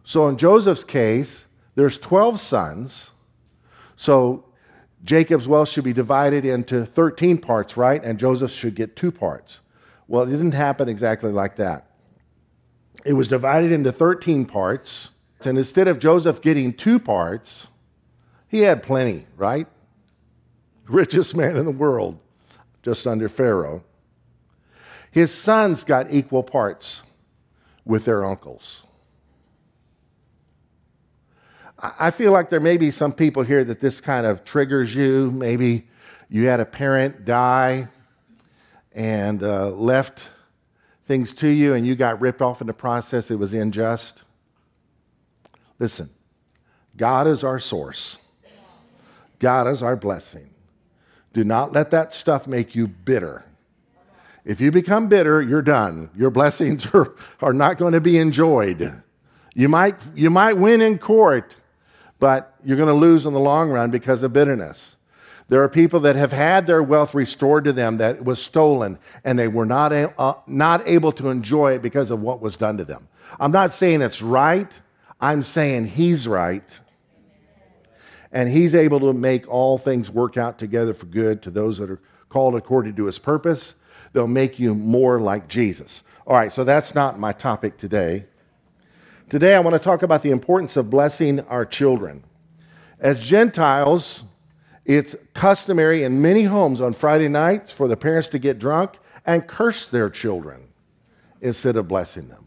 So 0.03 0.27
in 0.27 0.37
Joseph's 0.37 0.83
case, 0.83 1.45
there's 1.75 1.97
12 1.97 2.39
sons. 2.39 3.11
So 3.95 4.45
Jacob's 5.03 5.47
wealth 5.47 5.69
should 5.69 5.83
be 5.83 5.93
divided 5.93 6.45
into 6.45 6.85
13 6.85 7.37
parts, 7.37 7.77
right? 7.77 8.03
And 8.03 8.19
Joseph 8.19 8.51
should 8.51 8.75
get 8.75 8.95
two 8.95 9.11
parts. 9.11 9.59
Well, 10.07 10.23
it 10.23 10.31
didn't 10.31 10.53
happen 10.53 10.89
exactly 10.89 11.31
like 11.31 11.55
that. 11.57 11.87
It 13.05 13.13
was 13.13 13.27
divided 13.27 13.71
into 13.71 13.91
13 13.91 14.45
parts. 14.45 15.09
And 15.45 15.57
instead 15.57 15.87
of 15.87 15.99
Joseph 15.99 16.41
getting 16.41 16.73
two 16.73 16.99
parts, 16.99 17.67
he 18.47 18.61
had 18.61 18.83
plenty, 18.83 19.25
right? 19.35 19.67
Richest 20.87 21.35
man 21.35 21.57
in 21.57 21.65
the 21.65 21.71
world, 21.71 22.19
just 22.81 23.07
under 23.07 23.29
Pharaoh. 23.29 23.83
His 25.11 25.33
sons 25.33 25.83
got 25.83 26.11
equal 26.11 26.43
parts 26.43 27.03
with 27.85 28.05
their 28.05 28.25
uncles. 28.25 28.83
I 31.77 32.11
feel 32.11 32.31
like 32.31 32.49
there 32.49 32.61
may 32.61 32.77
be 32.77 32.91
some 32.91 33.11
people 33.11 33.43
here 33.43 33.63
that 33.65 33.81
this 33.81 33.99
kind 33.99 34.25
of 34.25 34.45
triggers 34.45 34.95
you. 34.95 35.31
Maybe 35.31 35.87
you 36.29 36.47
had 36.47 36.59
a 36.59 36.65
parent 36.65 37.25
die 37.25 37.89
and 38.93 39.43
uh, 39.43 39.69
left 39.69 40.29
things 41.05 41.33
to 41.35 41.47
you 41.47 41.73
and 41.73 41.85
you 41.85 41.95
got 41.95 42.21
ripped 42.21 42.41
off 42.41 42.61
in 42.61 42.67
the 42.67 42.73
process. 42.73 43.29
It 43.29 43.35
was 43.35 43.53
unjust. 43.53 44.23
Listen, 45.79 46.09
God 46.95 47.27
is 47.27 47.43
our 47.43 47.59
source, 47.59 48.17
God 49.39 49.67
is 49.67 49.83
our 49.83 49.95
blessing. 49.95 50.49
Do 51.33 51.43
not 51.43 51.73
let 51.73 51.89
that 51.91 52.13
stuff 52.13 52.45
make 52.45 52.75
you 52.75 52.87
bitter. 52.87 53.43
If 54.45 54.61
you 54.61 54.71
become 54.71 55.07
bitter, 55.07 55.41
you're 55.41 55.63
done. 55.63 56.11
Your 56.15 56.29
blessings 56.29 56.85
are, 56.93 57.15
are 57.41 57.53
not 57.53 57.77
going 57.77 57.93
to 57.93 58.01
be 58.01 58.17
enjoyed. 58.17 59.01
You 59.55 59.69
might, 59.69 59.95
you 60.15 60.29
might 60.29 60.53
win 60.53 60.81
in 60.81 60.99
court, 60.99 61.55
but 62.19 62.55
you're 62.63 62.77
going 62.77 62.87
to 62.87 62.93
lose 62.93 63.25
in 63.25 63.33
the 63.33 63.39
long 63.39 63.69
run 63.69 63.89
because 63.91 64.23
of 64.23 64.33
bitterness. 64.33 64.95
There 65.49 65.61
are 65.61 65.69
people 65.69 65.99
that 66.01 66.15
have 66.15 66.31
had 66.31 66.65
their 66.65 66.81
wealth 66.81 67.13
restored 67.13 67.65
to 67.65 67.73
them 67.73 67.97
that 67.97 68.23
was 68.23 68.41
stolen, 68.41 68.97
and 69.23 69.37
they 69.37 69.47
were 69.47 69.65
not, 69.65 69.91
a, 69.91 70.13
uh, 70.19 70.35
not 70.47 70.87
able 70.87 71.11
to 71.13 71.29
enjoy 71.29 71.73
it 71.73 71.81
because 71.81 72.11
of 72.11 72.21
what 72.21 72.41
was 72.41 72.57
done 72.57 72.77
to 72.77 72.85
them. 72.85 73.07
I'm 73.39 73.51
not 73.51 73.73
saying 73.73 74.01
it's 74.01 74.21
right, 74.21 74.71
I'm 75.23 75.41
saying 75.41 75.85
He's 75.85 76.27
right. 76.27 76.79
And 78.29 78.49
He's 78.49 78.75
able 78.75 78.99
to 78.99 79.13
make 79.13 79.47
all 79.47 79.77
things 79.77 80.11
work 80.11 80.35
out 80.35 80.59
together 80.59 80.93
for 80.93 81.05
good 81.05 81.41
to 81.43 81.49
those 81.49 81.77
that 81.77 81.89
are 81.89 82.01
called 82.27 82.55
according 82.55 82.97
to 82.97 83.05
His 83.05 83.19
purpose. 83.19 83.75
They'll 84.11 84.27
make 84.27 84.59
you 84.59 84.75
more 84.75 85.21
like 85.21 85.47
Jesus. 85.47 86.03
All 86.27 86.35
right, 86.35 86.51
so 86.51 86.65
that's 86.65 86.93
not 86.93 87.19
my 87.19 87.31
topic 87.31 87.77
today. 87.77 88.25
Today, 89.29 89.55
I 89.55 89.61
want 89.61 89.75
to 89.75 89.79
talk 89.79 90.03
about 90.03 90.23
the 90.23 90.31
importance 90.31 90.75
of 90.75 90.89
blessing 90.89 91.39
our 91.41 91.65
children. 91.65 92.25
As 92.99 93.23
Gentiles, 93.23 94.25
it's 94.83 95.15
customary 95.33 96.03
in 96.03 96.21
many 96.21 96.43
homes 96.43 96.81
on 96.81 96.91
Friday 96.91 97.29
nights 97.29 97.71
for 97.71 97.87
the 97.87 97.95
parents 97.95 98.27
to 98.29 98.39
get 98.39 98.59
drunk 98.59 98.97
and 99.25 99.47
curse 99.47 99.87
their 99.87 100.09
children 100.09 100.73
instead 101.39 101.77
of 101.77 101.87
blessing 101.87 102.27
them. 102.27 102.42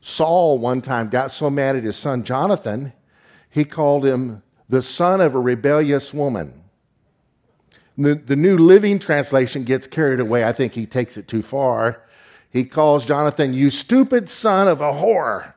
Saul, 0.00 0.58
one 0.58 0.82
time, 0.82 1.08
got 1.08 1.32
so 1.32 1.50
mad 1.50 1.76
at 1.76 1.84
his 1.84 1.96
son 1.96 2.24
Jonathan, 2.24 2.92
he 3.48 3.64
called 3.64 4.04
him 4.04 4.42
the 4.68 4.82
son 4.82 5.20
of 5.20 5.34
a 5.34 5.40
rebellious 5.40 6.14
woman. 6.14 6.64
The, 7.98 8.14
the 8.14 8.36
New 8.36 8.56
Living 8.56 8.98
Translation 8.98 9.64
gets 9.64 9.86
carried 9.86 10.20
away. 10.20 10.44
I 10.44 10.52
think 10.52 10.74
he 10.74 10.86
takes 10.86 11.16
it 11.16 11.28
too 11.28 11.42
far 11.42 12.02
he 12.50 12.64
calls 12.64 13.04
Jonathan, 13.04 13.54
You 13.54 13.70
stupid 13.70 14.28
son 14.28 14.66
of 14.66 14.80
a 14.80 14.92
whore. 14.92 15.54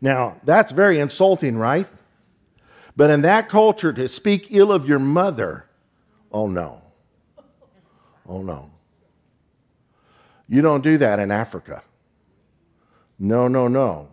Now, 0.00 0.40
that's 0.44 0.72
very 0.72 0.98
insulting, 0.98 1.56
right? 1.56 1.86
But 2.96 3.10
in 3.10 3.20
that 3.22 3.48
culture, 3.48 3.92
to 3.92 4.08
speak 4.08 4.48
ill 4.50 4.72
of 4.72 4.88
your 4.88 4.98
mother, 4.98 5.66
oh 6.32 6.46
no. 6.46 6.82
Oh 8.26 8.42
no. 8.42 8.70
You 10.48 10.62
don't 10.62 10.82
do 10.82 10.98
that 10.98 11.18
in 11.18 11.30
Africa. 11.30 11.82
No, 13.18 13.48
no, 13.48 13.68
no. 13.68 14.08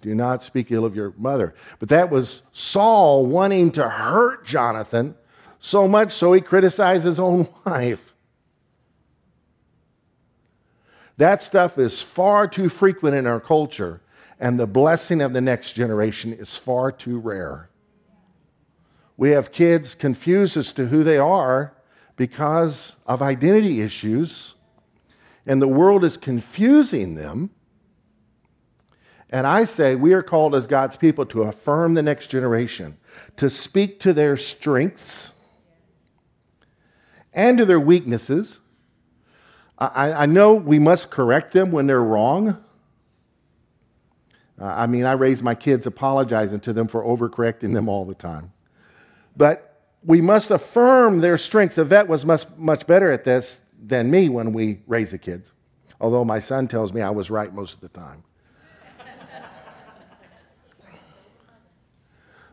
Do 0.00 0.14
not 0.14 0.42
speak 0.42 0.70
ill 0.70 0.84
of 0.84 0.94
your 0.94 1.12
mother. 1.16 1.54
But 1.78 1.88
that 1.88 2.10
was 2.10 2.42
Saul 2.52 3.26
wanting 3.26 3.72
to 3.72 3.88
hurt 3.88 4.44
Jonathan 4.44 5.14
so 5.58 5.88
much 5.88 6.12
so 6.12 6.32
he 6.32 6.40
criticized 6.40 7.04
his 7.04 7.18
own 7.18 7.48
wife. 7.66 8.14
That 11.16 11.42
stuff 11.42 11.78
is 11.78 12.00
far 12.00 12.46
too 12.46 12.68
frequent 12.68 13.16
in 13.16 13.26
our 13.26 13.40
culture, 13.40 14.00
and 14.38 14.58
the 14.58 14.68
blessing 14.68 15.20
of 15.20 15.32
the 15.32 15.40
next 15.40 15.72
generation 15.72 16.32
is 16.32 16.56
far 16.56 16.92
too 16.92 17.18
rare. 17.18 17.70
We 19.16 19.30
have 19.30 19.50
kids 19.50 19.96
confused 19.96 20.56
as 20.56 20.70
to 20.72 20.86
who 20.86 21.02
they 21.02 21.18
are 21.18 21.74
because 22.14 22.94
of 23.04 23.20
identity 23.20 23.80
issues, 23.80 24.54
and 25.48 25.62
the 25.62 25.66
world 25.66 26.04
is 26.04 26.18
confusing 26.18 27.14
them. 27.14 27.50
And 29.30 29.46
I 29.46 29.64
say 29.64 29.96
we 29.96 30.12
are 30.12 30.22
called 30.22 30.54
as 30.54 30.66
God's 30.66 30.98
people 30.98 31.24
to 31.26 31.42
affirm 31.42 31.94
the 31.94 32.02
next 32.02 32.26
generation, 32.28 32.98
to 33.38 33.48
speak 33.48 33.98
to 34.00 34.12
their 34.12 34.36
strengths 34.36 35.32
and 37.32 37.56
to 37.58 37.64
their 37.64 37.80
weaknesses. 37.80 38.60
I, 39.78 40.12
I 40.12 40.26
know 40.26 40.54
we 40.54 40.78
must 40.78 41.10
correct 41.10 41.52
them 41.52 41.70
when 41.70 41.86
they're 41.86 42.02
wrong. 42.02 42.62
Uh, 44.60 44.64
I 44.64 44.86
mean, 44.86 45.06
I 45.06 45.12
raise 45.12 45.42
my 45.42 45.54
kids 45.54 45.86
apologizing 45.86 46.60
to 46.60 46.72
them 46.74 46.88
for 46.88 47.02
overcorrecting 47.02 47.72
them 47.72 47.88
all 47.88 48.04
the 48.04 48.14
time. 48.14 48.52
But 49.36 49.80
we 50.04 50.20
must 50.20 50.50
affirm 50.50 51.20
their 51.20 51.38
strengths. 51.38 51.78
Yvette 51.78 52.08
was 52.08 52.24
much, 52.24 52.44
much 52.56 52.86
better 52.86 53.10
at 53.10 53.24
this 53.24 53.60
than 53.80 54.10
me 54.10 54.28
when 54.28 54.52
we 54.52 54.80
raise 54.86 55.10
the 55.12 55.18
kids, 55.18 55.52
although 56.00 56.24
my 56.24 56.38
son 56.38 56.68
tells 56.68 56.92
me 56.92 57.00
I 57.00 57.10
was 57.10 57.30
right 57.30 57.52
most 57.52 57.74
of 57.74 57.80
the 57.80 57.88
time. 57.88 58.22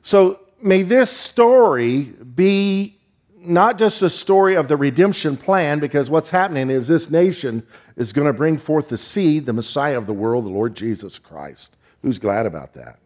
so 0.02 0.40
may 0.62 0.84
this 0.84 1.10
story 1.10 2.04
be 2.04 3.00
not 3.38 3.78
just 3.78 4.02
a 4.02 4.10
story 4.10 4.56
of 4.56 4.68
the 4.68 4.78
redemption 4.78 5.38
plan, 5.38 5.80
because 5.80 6.10
what's 6.10 6.30
happening 6.30 6.70
is 6.70 6.88
this 6.88 7.10
nation 7.10 7.66
is 7.96 8.12
going 8.12 8.28
to 8.28 8.34
bring 8.34 8.58
forth 8.58 8.90
the 8.90 8.98
seed, 8.98 9.46
the 9.46 9.54
Messiah 9.54 9.98
of 9.98 10.08
the 10.08 10.14
world, 10.14 10.46
the 10.46 10.50
Lord 10.50 10.76
Jesus 10.76 11.20
Christ. 11.20 11.78
Who's 12.02 12.20
glad 12.20 12.46
about 12.46 12.74
that? 12.74 13.00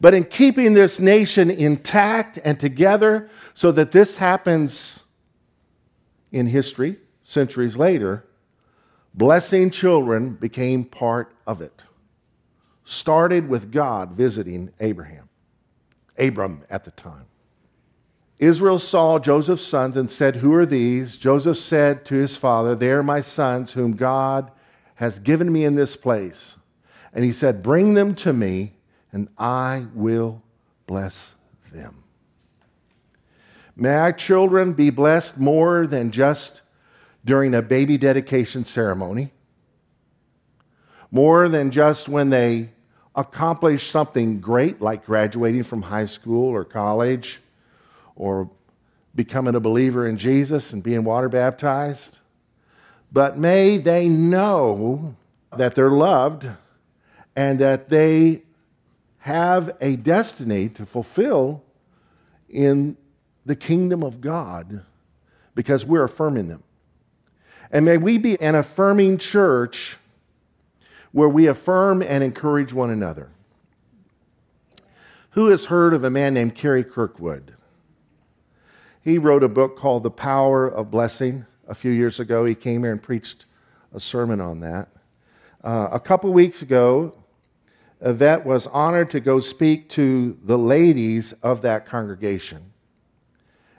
But 0.00 0.14
in 0.14 0.24
keeping 0.24 0.74
this 0.74 1.00
nation 1.00 1.50
intact 1.50 2.38
and 2.44 2.60
together 2.60 3.30
so 3.54 3.72
that 3.72 3.92
this 3.92 4.16
happens 4.16 5.00
in 6.32 6.46
history, 6.46 6.96
centuries 7.22 7.76
later, 7.76 8.24
blessing 9.14 9.70
children 9.70 10.34
became 10.34 10.84
part 10.84 11.34
of 11.46 11.60
it. 11.60 11.82
Started 12.84 13.48
with 13.48 13.72
God 13.72 14.12
visiting 14.12 14.72
Abraham, 14.80 15.28
Abram 16.18 16.64
at 16.70 16.84
the 16.84 16.90
time. 16.92 17.26
Israel 18.38 18.78
saw 18.78 19.18
Joseph's 19.18 19.64
sons 19.64 19.96
and 19.96 20.10
said, 20.10 20.36
Who 20.36 20.52
are 20.54 20.66
these? 20.66 21.16
Joseph 21.16 21.56
said 21.56 22.04
to 22.04 22.14
his 22.14 22.36
father, 22.36 22.74
They 22.74 22.90
are 22.90 23.02
my 23.02 23.22
sons, 23.22 23.72
whom 23.72 23.96
God 23.96 24.50
has 24.96 25.18
given 25.18 25.50
me 25.50 25.64
in 25.64 25.74
this 25.74 25.96
place. 25.96 26.56
And 27.14 27.24
he 27.24 27.32
said, 27.32 27.62
Bring 27.62 27.94
them 27.94 28.14
to 28.16 28.32
me 28.32 28.74
and 29.16 29.28
I 29.38 29.86
will 29.94 30.42
bless 30.86 31.34
them. 31.72 32.04
May 33.76 33.94
our 33.94 34.12
children 34.12 34.72
be 34.72 34.88
blessed 34.88 35.36
more 35.36 35.86
than 35.86 36.10
just 36.10 36.62
during 37.26 37.54
a 37.54 37.60
baby 37.60 37.98
dedication 37.98 38.64
ceremony, 38.64 39.32
more 41.10 41.48
than 41.50 41.70
just 41.70 42.08
when 42.08 42.30
they 42.30 42.70
accomplish 43.14 43.90
something 43.90 44.40
great 44.40 44.80
like 44.80 45.04
graduating 45.04 45.62
from 45.62 45.82
high 45.82 46.06
school 46.06 46.48
or 46.48 46.64
college 46.64 47.40
or 48.14 48.50
becoming 49.14 49.54
a 49.54 49.60
believer 49.60 50.06
in 50.06 50.16
Jesus 50.16 50.72
and 50.72 50.82
being 50.82 51.04
water 51.04 51.28
baptized. 51.28 52.18
But 53.12 53.36
may 53.36 53.76
they 53.76 54.08
know 54.08 55.16
that 55.54 55.74
they're 55.74 55.90
loved 55.90 56.48
and 57.34 57.58
that 57.58 57.90
they 57.90 58.42
have 59.18 59.76
a 59.80 59.96
destiny 59.96 60.68
to 60.70 60.86
fulfill 60.86 61.62
in 62.48 62.96
the 63.46 63.56
kingdom 63.56 64.02
of 64.02 64.20
God 64.20 64.82
because 65.54 65.86
we're 65.86 66.04
affirming 66.04 66.48
them. 66.48 66.64
And 67.70 67.84
may 67.84 67.96
we 67.96 68.18
be 68.18 68.38
an 68.40 68.54
affirming 68.54 69.18
church 69.18 69.96
where 71.12 71.28
we 71.28 71.46
affirm 71.46 72.02
and 72.02 72.22
encourage 72.22 72.72
one 72.72 72.90
another. 72.90 73.30
Who 75.30 75.48
has 75.48 75.66
heard 75.66 75.94
of 75.94 76.04
a 76.04 76.10
man 76.10 76.34
named 76.34 76.54
Kerry 76.54 76.84
Kirkwood? 76.84 77.54
He 79.00 79.18
wrote 79.18 79.44
a 79.44 79.48
book 79.48 79.78
called 79.78 80.02
The 80.02 80.10
Power 80.10 80.66
of 80.66 80.90
Blessing 80.90 81.46
a 81.68 81.74
few 81.74 81.92
years 81.92 82.18
ago. 82.18 82.44
He 82.44 82.54
came 82.54 82.82
here 82.82 82.92
and 82.92 83.02
preached 83.02 83.44
a 83.94 84.00
sermon 84.00 84.40
on 84.40 84.60
that. 84.60 84.88
Uh, 85.62 85.88
a 85.92 86.00
couple 86.00 86.32
weeks 86.32 86.62
ago, 86.62 87.14
Yvette 88.00 88.44
was 88.44 88.66
honored 88.68 89.10
to 89.10 89.20
go 89.20 89.40
speak 89.40 89.88
to 89.90 90.36
the 90.44 90.58
ladies 90.58 91.32
of 91.42 91.62
that 91.62 91.86
congregation 91.86 92.72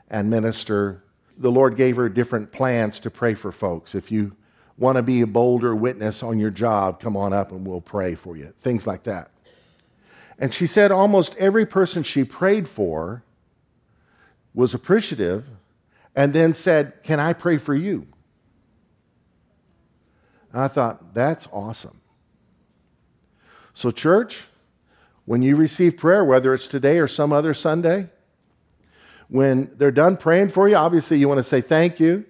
and 0.10 0.30
minister. 0.30 1.04
The 1.38 1.52
Lord 1.52 1.76
gave 1.76 1.96
her 1.98 2.10
different 2.10 2.52
plans 2.52 3.00
to 3.02 3.12
pray 3.12 3.34
for 3.34 3.52
folks. 3.52 3.96
If 3.96 4.12
you 4.12 4.36
want 4.78 4.98
to 4.98 5.04
be 5.04 5.22
a 5.22 5.28
bolder 5.28 5.76
witness 5.76 6.24
on 6.24 6.40
your 6.40 6.52
job, 6.52 7.00
come 7.00 7.18
on 7.18 7.34
up 7.34 7.52
and 7.52 7.66
we'll 7.66 7.82
pray 7.82 8.16
for 8.16 8.38
you. 8.38 8.54
Things 8.62 8.86
like 8.86 9.04
that. 9.04 9.32
And 10.40 10.54
she 10.54 10.68
said 10.68 10.92
almost 10.92 11.36
every 11.38 11.66
person 11.66 12.04
she 12.04 12.24
prayed 12.24 12.68
for 12.68 13.24
was 14.54 14.74
appreciative 14.74 15.46
and 16.16 16.34
then 16.34 16.54
said, 16.54 16.94
Can 17.04 17.20
I 17.20 17.34
pray 17.34 17.58
for 17.58 17.76
you? 17.76 18.08
And 20.52 20.62
I 20.62 20.68
thought, 20.68 21.14
That's 21.14 21.48
awesome. 21.52 22.02
So, 23.74 23.92
church, 23.92 24.46
when 25.26 25.42
you 25.44 25.56
receive 25.56 25.98
prayer, 25.98 26.26
whether 26.26 26.54
it's 26.54 26.68
today 26.68 26.98
or 26.98 27.08
some 27.08 27.32
other 27.32 27.54
Sunday, 27.54 28.10
when 29.30 29.72
they're 29.78 29.92
done 29.92 30.18
praying 30.18 30.50
for 30.50 30.70
you, 30.70 30.76
obviously 30.76 31.18
you 31.18 31.28
want 31.28 31.40
to 31.40 31.44
say 31.44 31.62
thank 31.62 32.00
you, 32.00 32.26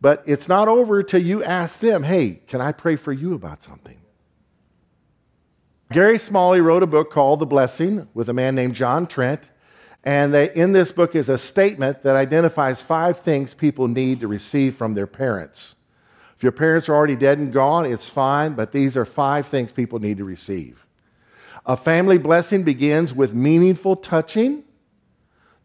but 0.00 0.22
it's 0.26 0.48
not 0.48 0.68
over 0.68 1.02
till 1.02 1.22
you 1.22 1.42
ask 1.44 1.80
them, 1.80 2.02
hey, 2.02 2.40
can 2.46 2.60
I 2.60 2.72
pray 2.72 2.96
for 2.96 3.12
you 3.12 3.34
about 3.34 3.62
something? 3.62 4.00
Gary 5.92 6.18
Smalley 6.18 6.60
wrote 6.60 6.82
a 6.82 6.86
book 6.86 7.10
called 7.10 7.40
The 7.40 7.46
Blessing 7.46 8.08
with 8.14 8.28
a 8.28 8.32
man 8.32 8.54
named 8.54 8.74
John 8.74 9.06
Trent. 9.06 9.48
And 10.04 10.32
they, 10.32 10.52
in 10.54 10.72
this 10.72 10.92
book 10.92 11.14
is 11.14 11.28
a 11.28 11.36
statement 11.36 12.02
that 12.04 12.16
identifies 12.16 12.80
five 12.80 13.18
things 13.20 13.52
people 13.52 13.88
need 13.88 14.20
to 14.20 14.28
receive 14.28 14.74
from 14.76 14.94
their 14.94 15.06
parents. 15.06 15.74
If 16.36 16.42
your 16.42 16.52
parents 16.52 16.88
are 16.88 16.94
already 16.94 17.16
dead 17.16 17.38
and 17.38 17.52
gone, 17.52 17.84
it's 17.84 18.08
fine, 18.08 18.54
but 18.54 18.72
these 18.72 18.96
are 18.96 19.04
five 19.04 19.46
things 19.46 19.72
people 19.72 19.98
need 19.98 20.16
to 20.16 20.24
receive. 20.24 20.86
A 21.66 21.76
family 21.76 22.16
blessing 22.16 22.62
begins 22.62 23.12
with 23.12 23.34
meaningful 23.34 23.96
touching. 23.96 24.64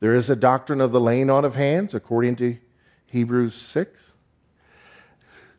There 0.06 0.14
is 0.14 0.30
a 0.30 0.36
doctrine 0.36 0.82
of 0.82 0.92
the 0.92 1.02
laying 1.02 1.32
on 1.32 1.46
of 1.46 1.56
hands, 1.56 1.96
according 1.96 2.36
to 2.36 2.58
Hebrews 3.08 3.56
6. 3.56 4.00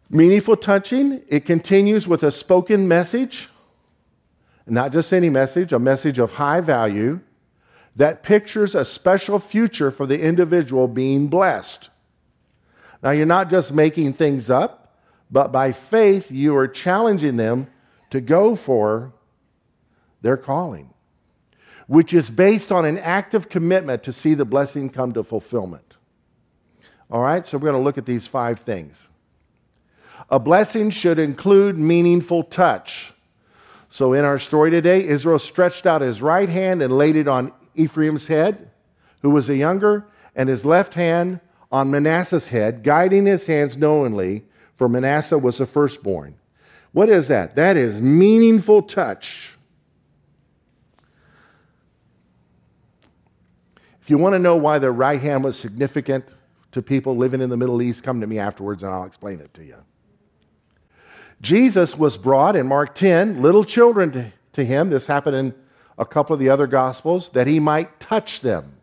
Meaningful 0.09 0.57
touching, 0.57 1.23
it 1.27 1.45
continues 1.45 2.07
with 2.07 2.23
a 2.23 2.31
spoken 2.31 2.87
message, 2.87 3.49
not 4.65 4.93
just 4.93 5.13
any 5.13 5.31
message, 5.31 5.73
a 5.73 5.81
message 5.81 6.21
of 6.21 6.35
high 6.35 6.61
value 6.61 7.19
that 7.97 8.23
pictures 8.23 8.77
a 8.77 8.85
special 8.85 9.41
future 9.41 9.91
for 9.91 10.07
the 10.07 10.21
individual 10.21 10.87
being 10.87 11.27
blessed. 11.27 11.91
Now, 13.03 13.11
you're 13.11 13.27
not 13.27 13.51
just 13.51 13.73
making 13.73 14.13
things 14.13 14.49
up, 14.49 14.97
but 15.29 15.51
by 15.51 15.73
faith, 15.73 16.31
you 16.31 16.55
are 16.55 16.69
challenging 16.69 17.37
them 17.37 17.67
to 18.11 18.21
go 18.21 18.55
for 18.55 19.13
their 20.23 20.37
calling, 20.37 20.95
which 21.87 22.12
is 22.12 22.31
based 22.31 22.72
on 22.72 22.85
an 22.85 22.99
active 22.99 23.49
commitment 23.49 24.03
to 24.03 24.12
see 24.12 24.35
the 24.35 24.44
blessing 24.44 24.90
come 24.90 25.12
to 25.12 25.22
fulfillment. 25.22 25.94
All 27.11 27.22
right, 27.22 27.46
so 27.46 27.57
we're 27.59 27.70
going 27.70 27.81
to 27.81 27.85
look 27.85 27.99
at 27.99 28.07
these 28.07 28.27
five 28.27 28.61
things. 28.61 28.96
A 30.29 30.40
blessing 30.40 30.90
should 30.90 31.18
include 31.18 31.79
meaningful 31.79 32.42
touch. 32.42 33.12
So 33.88 34.12
in 34.12 34.25
our 34.25 34.38
story 34.38 34.72
today, 34.72 35.07
Israel 35.07 35.38
stretched 35.38 35.87
out 35.87 36.01
his 36.01 36.20
right 36.20 36.49
hand 36.49 36.83
and 36.83 36.96
laid 36.96 37.14
it 37.14 37.29
on 37.29 37.53
Ephraim's 37.77 38.27
head, 38.27 38.70
who 39.22 39.31
was 39.31 39.49
a 39.49 39.57
younger, 39.57 40.07
and 40.35 40.49
his 40.49 40.64
left 40.64 40.94
hand 40.94 41.40
on 41.70 41.90
Manasseh's 41.90 42.49
head, 42.49 42.83
guiding 42.83 43.27
his 43.27 43.46
hands 43.46 43.77
knowingly 43.77 44.44
for 44.75 44.88
Manasseh 44.88 45.38
was 45.38 45.59
the 45.59 45.66
firstborn. 45.66 46.35
What 46.92 47.09
is 47.09 47.29
that? 47.29 47.57
That 47.57 47.77
is 47.77 48.03
meaningful 48.03 48.83
touch. 48.83 49.56
If 54.07 54.11
you 54.11 54.19
want 54.19 54.35
to 54.35 54.38
know 54.38 54.55
why 54.55 54.79
the 54.79 54.92
right 54.92 55.21
hand 55.21 55.42
was 55.42 55.59
significant 55.59 56.29
to 56.71 56.81
people 56.81 57.16
living 57.16 57.40
in 57.40 57.51
the 57.51 57.57
Middle 57.57 57.83
East, 57.83 58.05
come 58.05 58.21
to 58.21 58.27
me 58.29 58.38
afterwards 58.38 58.85
and 58.85 58.92
I'll 58.95 59.03
explain 59.03 59.40
it 59.40 59.53
to 59.55 59.64
you. 59.64 59.79
Jesus 61.40 61.99
was 61.99 62.16
brought 62.16 62.55
in 62.55 62.69
Mark 62.69 62.95
10, 62.95 63.42
little 63.42 63.64
children 63.64 64.33
to, 64.53 64.64
him. 64.64 64.90
This 64.90 65.09
happened 65.09 65.35
in 65.35 65.55
a 65.99 66.07
couple 66.07 66.35
of 66.35 66.38
the 66.38 66.49
other 66.49 66.69
Gospels, 66.69 67.31
that 67.31 67.49
he 67.49 67.59
might 67.59 67.99
touch 67.99 68.42
them. 68.42 68.77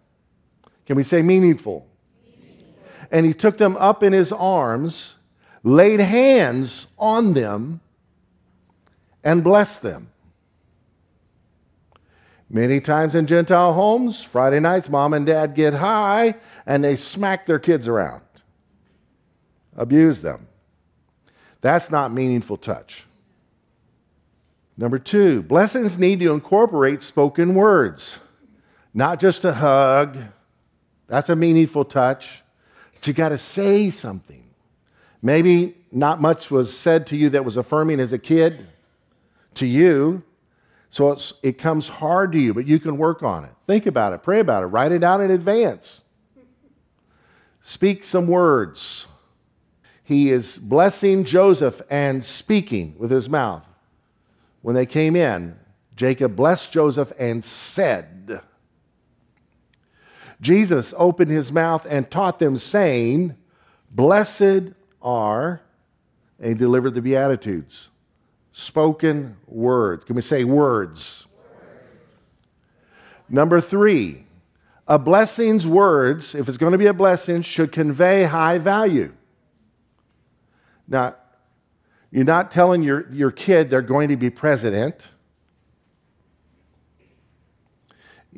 Can 0.85 0.97
we 0.97 1.03
say 1.03 1.21
meaningful? 1.21 1.87
And 3.09 3.25
he 3.25 3.33
took 3.33 3.57
them 3.57 3.77
up 3.77 4.03
in 4.03 4.11
his 4.11 4.33
arms, 4.33 5.15
laid 5.63 6.01
hands 6.01 6.87
on 6.99 7.33
them, 7.33 7.79
and 9.23 9.41
blessed 9.41 9.83
them. 9.83 10.09
Many 12.53 12.79
times 12.79 13.15
in 13.15 13.25
Gentile 13.25 13.73
homes, 13.73 14.23
Friday 14.23 14.59
nights, 14.59 14.87
mom 14.87 15.15
and 15.15 15.25
dad 15.25 15.55
get 15.55 15.73
high 15.73 16.35
and 16.67 16.83
they 16.83 16.95
smack 16.95 17.47
their 17.47 17.57
kids 17.57 17.87
around, 17.87 18.21
abuse 19.75 20.21
them. 20.21 20.47
That's 21.61 21.89
not 21.89 22.13
meaningful 22.13 22.57
touch. 22.57 23.07
Number 24.77 24.99
two, 24.99 25.41
blessings 25.41 25.97
need 25.97 26.19
to 26.19 26.31
incorporate 26.31 27.01
spoken 27.01 27.55
words, 27.55 28.19
not 28.93 29.19
just 29.19 29.43
a 29.45 29.53
hug. 29.55 30.19
That's 31.07 31.29
a 31.29 31.35
meaningful 31.35 31.85
touch. 31.85 32.43
But 32.93 33.07
you 33.07 33.13
got 33.13 33.29
to 33.29 33.37
say 33.39 33.89
something. 33.89 34.43
Maybe 35.23 35.75
not 35.91 36.21
much 36.21 36.51
was 36.51 36.77
said 36.77 37.07
to 37.07 37.17
you 37.17 37.31
that 37.31 37.45
was 37.45 37.57
affirming 37.57 37.99
as 37.99 38.13
a 38.13 38.19
kid 38.19 38.67
to 39.55 39.65
you. 39.65 40.21
So 40.93 41.17
it 41.41 41.57
comes 41.57 41.87
hard 41.87 42.33
to 42.33 42.39
you, 42.39 42.53
but 42.53 42.67
you 42.67 42.79
can 42.79 42.97
work 42.97 43.23
on 43.23 43.45
it. 43.45 43.51
Think 43.65 43.87
about 43.87 44.13
it, 44.13 44.21
pray 44.21 44.39
about 44.39 44.61
it, 44.61 44.67
write 44.67 44.91
it 44.91 45.03
out 45.03 45.21
in 45.21 45.31
advance. 45.31 46.01
Speak 47.61 48.03
some 48.03 48.27
words 48.27 49.07
he 50.03 50.29
is 50.29 50.59
blessing 50.59 51.23
Joseph 51.23 51.81
and 51.89 52.23
speaking 52.23 52.93
with 52.99 53.09
his 53.09 53.27
mouth. 53.27 53.67
When 54.61 54.75
they 54.75 54.85
came 54.85 55.15
in, 55.15 55.57
Jacob 55.95 56.35
blessed 56.35 56.71
Joseph 56.71 57.11
and 57.17 57.43
said, 57.43 58.41
Jesus 60.41 60.93
opened 60.95 61.31
his 61.31 61.51
mouth 61.51 61.87
and 61.89 62.11
taught 62.11 62.37
them, 62.37 62.59
saying, 62.59 63.35
Blessed 63.89 64.73
are, 65.01 65.61
and 66.39 66.55
delivered 66.59 66.93
the 66.93 67.01
Beatitudes. 67.01 67.89
Spoken 68.53 69.35
words. 69.47 70.05
Can 70.05 70.15
we 70.15 70.21
say 70.21 70.43
words? 70.43 71.25
words? 71.35 72.07
Number 73.27 73.59
three, 73.59 74.25
a 74.87 74.99
blessing's 74.99 75.65
words, 75.65 76.35
if 76.35 76.47
it's 76.47 76.57
going 76.57 76.71
to 76.71 76.77
be 76.77 76.85
a 76.85 76.93
blessing, 76.93 77.41
should 77.41 77.71
convey 77.71 78.23
high 78.23 78.59
value. 78.59 79.11
Now, 80.87 81.15
you're 82.11 82.25
not 82.25 82.51
telling 82.51 82.83
your, 82.83 83.09
your 83.11 83.31
kid 83.31 83.71
they're 83.71 83.81
going 83.81 84.09
to 84.09 84.17
be 84.17 84.29
president. 84.29 85.07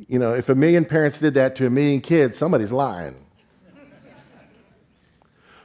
You 0.08 0.18
know, 0.18 0.32
if 0.32 0.48
a 0.48 0.54
million 0.54 0.86
parents 0.86 1.18
did 1.18 1.34
that 1.34 1.56
to 1.56 1.66
a 1.66 1.70
million 1.70 2.00
kids, 2.00 2.38
somebody's 2.38 2.72
lying. 2.72 3.26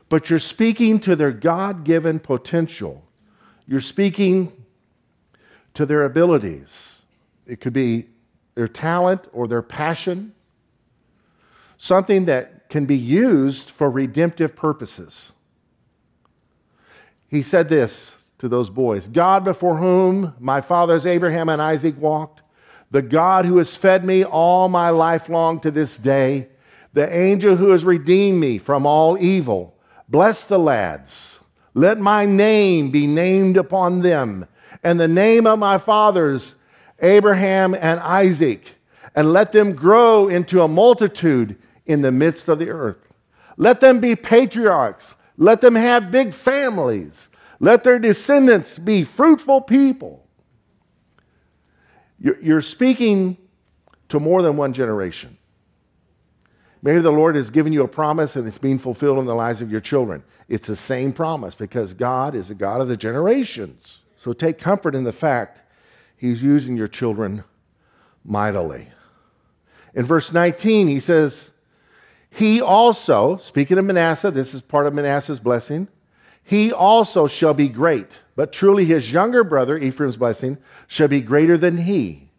but 0.10 0.30
you're 0.30 0.40
speaking 0.40 1.00
to 1.02 1.16
their 1.16 1.32
God 1.32 1.86
given 1.86 2.20
potential. 2.20 3.06
You're 3.72 3.82
speaking 3.82 4.52
to 5.74 5.86
their 5.86 6.04
abilities. 6.04 7.02
It 7.48 7.62
could 7.62 7.74
be 7.74 8.08
their 8.56 8.68
talent 8.68 9.28
or 9.32 9.48
their 9.48 9.62
passion, 9.62 10.34
something 11.78 12.26
that 12.26 12.70
can 12.70 12.86
be 12.86 12.98
used 12.98 13.70
for 13.70 13.90
redemptive 13.90 14.56
purposes 14.56 15.32
he 17.32 17.42
said 17.42 17.70
this 17.70 18.14
to 18.38 18.50
those 18.50 18.70
boys 18.70 19.08
God 19.08 19.44
before 19.44 19.78
whom 19.78 20.34
my 20.40 20.62
fathers 20.62 21.06
Abraham 21.06 21.50
and 21.50 21.62
Isaac 21.62 22.00
walked, 22.00 22.44
the 22.92 23.02
God 23.02 23.46
who 23.46 23.58
has 23.58 23.78
fed 23.78 24.04
me 24.04 24.24
all 24.24 24.68
my 24.68 24.90
life 24.90 25.30
long 25.30 25.62
to 25.62 25.72
this 25.72 25.98
day, 25.98 26.50
the 26.94 27.12
angel 27.16 27.56
who 27.56 27.70
has 27.70 27.86
redeemed 27.86 28.40
me 28.40 28.58
from 28.58 28.86
all 28.86 29.18
evil. 29.18 29.78
Bless 30.10 30.44
the 30.44 30.60
lads. 30.60 31.40
Let 31.74 32.00
my 32.00 32.26
name 32.26 32.92
be 32.92 33.08
named 33.08 33.58
upon 33.58 34.02
them, 34.02 34.48
and 34.84 35.00
the 35.00 35.08
name 35.08 35.48
of 35.48 35.60
my 35.60 35.78
fathers, 35.78 36.56
Abraham 37.00 37.74
and 37.74 38.00
Isaac, 38.00 38.76
and 39.16 39.32
let 39.32 39.52
them 39.52 39.74
grow 39.74 40.28
into 40.28 40.62
a 40.62 40.68
multitude 40.68 41.58
in 41.86 42.02
the 42.02 42.12
midst 42.12 42.48
of 42.48 42.60
the 42.60 42.70
earth. 42.70 43.08
Let 43.58 43.80
them 43.80 44.00
be 44.00 44.16
patriarchs 44.16 45.16
let 45.42 45.62
them 45.62 45.74
have 45.74 46.12
big 46.12 46.36
families. 46.36 47.28
Let 47.60 47.84
their 47.84 47.98
descendants 47.98 48.78
be 48.78 49.04
fruitful 49.04 49.62
people. 49.62 50.28
You're 52.20 52.62
speaking 52.62 53.38
to 54.10 54.20
more 54.20 54.44
than 54.44 54.56
one 54.56 54.72
generation. 54.72 55.40
Maybe 56.82 57.00
the 57.00 57.12
Lord 57.12 57.36
has 57.36 57.50
given 57.50 57.74
you 57.74 57.84
a 57.84 57.88
promise 57.88 58.36
and 58.36 58.48
it's 58.48 58.58
being 58.58 58.80
fulfilled 58.80 59.20
in 59.20 59.26
the 59.26 59.36
lives 59.36 59.62
of 59.62 59.72
your 59.72 59.82
children. 59.82 60.24
It's 60.50 60.68
the 60.68 60.76
same 60.76 61.14
promise 61.14 61.54
because 61.54 61.94
God 61.94 62.34
is 62.34 62.48
the 62.48 62.56
God 62.56 62.82
of 62.82 62.88
the 62.88 62.98
generations. 62.98 64.00
So 64.16 64.34
take 64.34 64.58
comfort 64.58 64.96
in 64.96 65.04
the 65.04 65.14
fact 65.14 65.62
He's 66.16 66.44
using 66.44 66.78
your 66.78 66.88
children 66.88 67.44
mightily. 68.24 68.90
In 69.96 70.06
verse 70.06 70.32
19, 70.32 70.88
he 70.88 71.00
says, 71.00 71.52
he 72.30 72.62
also, 72.62 73.38
speaking 73.38 73.78
of 73.78 73.86
Manasseh, 73.86 74.32
this 74.32 74.54
is 74.54 74.62
part 74.62 74.88
of 74.88 74.94
Manasseh's 74.94 75.40
blessing, 75.40 75.88
he 76.44 76.72
also 76.72 77.28
shall 77.28 77.54
be 77.54 77.68
great, 77.68 78.22
but 78.36 78.54
truly 78.54 78.86
his 78.86 79.12
younger 79.12 79.44
brother, 79.44 79.78
Ephraim's 79.78 80.16
blessing, 80.16 80.58
shall 80.88 81.08
be 81.08 81.22
greater 81.22 81.58
than 81.58 81.80
he, 81.80 82.30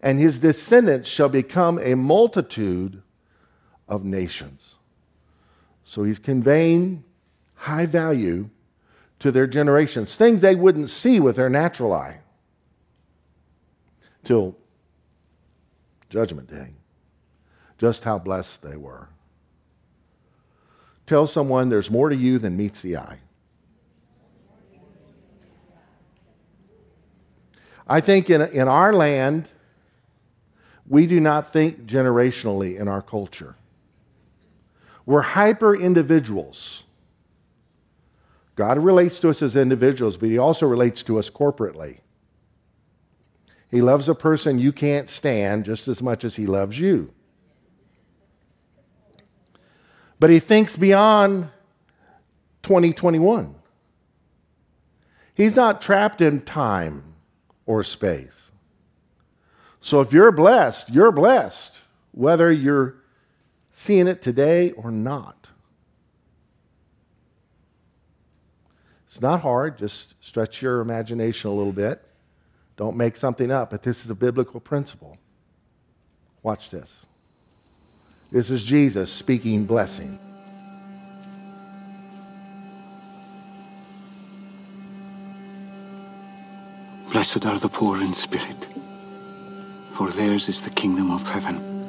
and 0.00 0.20
his 0.20 0.38
descendants 0.38 1.08
shall 1.08 1.28
become 1.28 1.78
a 1.78 1.96
multitude 1.96 3.02
of 3.92 4.06
nations. 4.06 4.76
So 5.84 6.02
he's 6.02 6.18
conveying 6.18 7.04
high 7.54 7.84
value 7.84 8.48
to 9.18 9.30
their 9.30 9.46
generations, 9.46 10.16
things 10.16 10.40
they 10.40 10.54
wouldn't 10.54 10.88
see 10.88 11.20
with 11.20 11.36
their 11.36 11.50
natural 11.50 11.92
eye 11.92 12.20
till 14.24 14.56
Judgment 16.08 16.48
Day, 16.48 16.70
just 17.76 18.02
how 18.02 18.18
blessed 18.18 18.62
they 18.62 18.76
were. 18.76 19.10
Tell 21.06 21.26
someone 21.26 21.68
there's 21.68 21.90
more 21.90 22.08
to 22.08 22.16
you 22.16 22.38
than 22.38 22.56
meets 22.56 22.80
the 22.80 22.96
eye. 22.96 23.18
I 27.86 28.00
think 28.00 28.30
in, 28.30 28.40
in 28.40 28.68
our 28.68 28.94
land, 28.94 29.48
we 30.88 31.06
do 31.06 31.20
not 31.20 31.52
think 31.52 31.84
generationally 31.84 32.80
in 32.80 32.88
our 32.88 33.02
culture. 33.02 33.56
We're 35.04 35.22
hyper 35.22 35.74
individuals. 35.74 36.84
God 38.54 38.78
relates 38.78 39.18
to 39.20 39.30
us 39.30 39.42
as 39.42 39.56
individuals, 39.56 40.16
but 40.16 40.28
He 40.28 40.38
also 40.38 40.66
relates 40.66 41.02
to 41.04 41.18
us 41.18 41.30
corporately. 41.30 41.98
He 43.70 43.80
loves 43.80 44.08
a 44.08 44.14
person 44.14 44.58
you 44.58 44.72
can't 44.72 45.08
stand 45.08 45.64
just 45.64 45.88
as 45.88 46.02
much 46.02 46.24
as 46.24 46.36
He 46.36 46.46
loves 46.46 46.78
you. 46.78 47.12
But 50.22 50.30
he 50.30 50.38
thinks 50.38 50.76
beyond 50.76 51.48
2021. 52.62 53.56
He's 55.34 55.56
not 55.56 55.82
trapped 55.82 56.20
in 56.20 56.42
time 56.42 57.14
or 57.66 57.82
space. 57.82 58.52
So 59.80 60.00
if 60.00 60.12
you're 60.12 60.30
blessed, 60.30 60.90
you're 60.90 61.10
blessed, 61.10 61.80
whether 62.12 62.52
you're 62.52 63.01
seeing 63.72 64.06
it 64.06 64.22
today 64.22 64.70
or 64.72 64.90
not. 64.90 65.48
It's 69.06 69.20
not 69.20 69.40
hard, 69.40 69.76
just 69.78 70.14
stretch 70.20 70.62
your 70.62 70.80
imagination 70.80 71.50
a 71.50 71.54
little 71.54 71.72
bit. 71.72 72.02
Don't 72.76 72.96
make 72.96 73.16
something 73.16 73.50
up, 73.50 73.70
but 73.70 73.82
this 73.82 74.04
is 74.04 74.10
a 74.10 74.14
biblical 74.14 74.60
principle. 74.60 75.18
Watch 76.42 76.70
this. 76.70 77.06
This 78.30 78.48
is 78.48 78.64
Jesus 78.64 79.12
speaking 79.12 79.66
blessing. 79.66 80.18
Blessed 87.12 87.44
are 87.44 87.58
the 87.58 87.68
poor 87.68 88.00
in 88.00 88.14
spirit, 88.14 88.66
for 89.92 90.10
theirs 90.10 90.48
is 90.48 90.62
the 90.62 90.70
kingdom 90.70 91.10
of 91.10 91.22
heaven. 91.28 91.81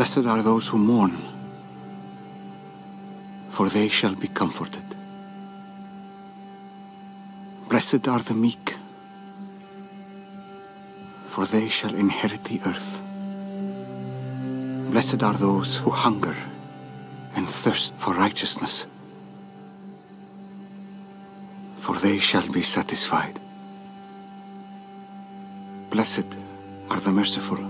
Blessed 0.00 0.24
are 0.24 0.40
those 0.40 0.66
who 0.66 0.78
mourn, 0.78 1.18
for 3.50 3.68
they 3.68 3.90
shall 3.90 4.14
be 4.14 4.28
comforted. 4.28 4.96
Blessed 7.68 8.08
are 8.08 8.22
the 8.22 8.32
meek, 8.32 8.76
for 11.28 11.44
they 11.44 11.68
shall 11.68 11.94
inherit 11.94 12.42
the 12.44 12.62
earth. 12.64 13.02
Blessed 14.90 15.22
are 15.22 15.34
those 15.34 15.76
who 15.76 15.90
hunger 15.90 16.36
and 17.34 17.50
thirst 17.50 17.92
for 17.98 18.14
righteousness, 18.14 18.86
for 21.80 21.98
they 21.98 22.18
shall 22.18 22.48
be 22.50 22.62
satisfied. 22.62 23.38
Blessed 25.90 26.24
are 26.88 27.00
the 27.00 27.12
merciful, 27.12 27.69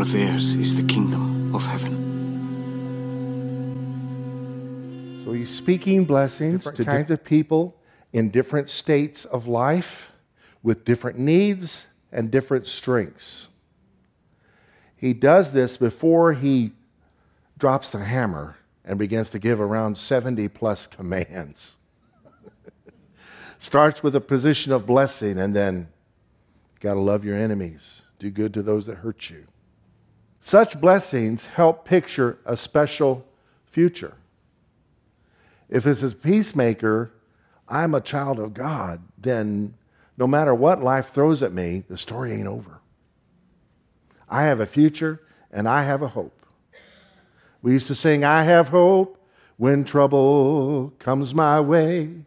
for 0.00 0.06
theirs 0.06 0.54
is 0.54 0.74
the 0.76 0.82
kingdom 0.84 1.54
of 1.54 1.62
heaven. 1.62 1.92
So 5.22 5.32
he's 5.32 5.54
speaking 5.54 6.06
blessings 6.06 6.64
to 6.64 6.86
kinds 6.86 7.10
of 7.10 7.22
people 7.22 7.76
in 8.10 8.30
different 8.30 8.70
states 8.70 9.26
of 9.26 9.46
life 9.46 10.12
with 10.62 10.86
different 10.86 11.18
needs 11.18 11.84
and 12.10 12.30
different 12.30 12.66
strengths. 12.66 13.48
He 14.96 15.12
does 15.12 15.52
this 15.52 15.76
before 15.76 16.32
he 16.32 16.72
drops 17.58 17.90
the 17.90 18.02
hammer 18.02 18.56
and 18.86 18.98
begins 18.98 19.28
to 19.28 19.38
give 19.38 19.60
around 19.60 19.98
70 19.98 20.48
plus 20.48 20.86
commands. 20.86 21.76
Starts 23.58 24.02
with 24.02 24.16
a 24.16 24.20
position 24.22 24.72
of 24.72 24.86
blessing 24.86 25.38
and 25.38 25.54
then 25.54 25.88
got 26.80 26.94
to 26.94 27.00
love 27.00 27.22
your 27.22 27.36
enemies, 27.36 28.00
do 28.18 28.30
good 28.30 28.54
to 28.54 28.62
those 28.62 28.86
that 28.86 28.94
hurt 28.94 29.28
you. 29.28 29.46
Such 30.40 30.80
blessings 30.80 31.46
help 31.46 31.84
picture 31.84 32.38
a 32.44 32.56
special 32.56 33.24
future. 33.66 34.14
If 35.68 35.86
it's 35.86 36.02
a 36.02 36.10
peacemaker, 36.10 37.12
I'm 37.68 37.94
a 37.94 38.00
child 38.00 38.40
of 38.40 38.54
God, 38.54 39.02
then 39.16 39.74
no 40.16 40.26
matter 40.26 40.54
what 40.54 40.82
life 40.82 41.10
throws 41.10 41.42
at 41.42 41.52
me, 41.52 41.84
the 41.88 41.96
story 41.96 42.32
ain't 42.32 42.48
over. 42.48 42.80
I 44.28 44.44
have 44.44 44.60
a 44.60 44.66
future 44.66 45.20
and 45.52 45.68
I 45.68 45.84
have 45.84 46.02
a 46.02 46.08
hope. 46.08 46.44
We 47.62 47.72
used 47.72 47.88
to 47.88 47.94
sing, 47.94 48.24
I 48.24 48.42
have 48.42 48.68
hope 48.68 49.18
when 49.56 49.84
trouble 49.84 50.92
comes 50.98 51.34
my 51.34 51.60
way. 51.60 52.24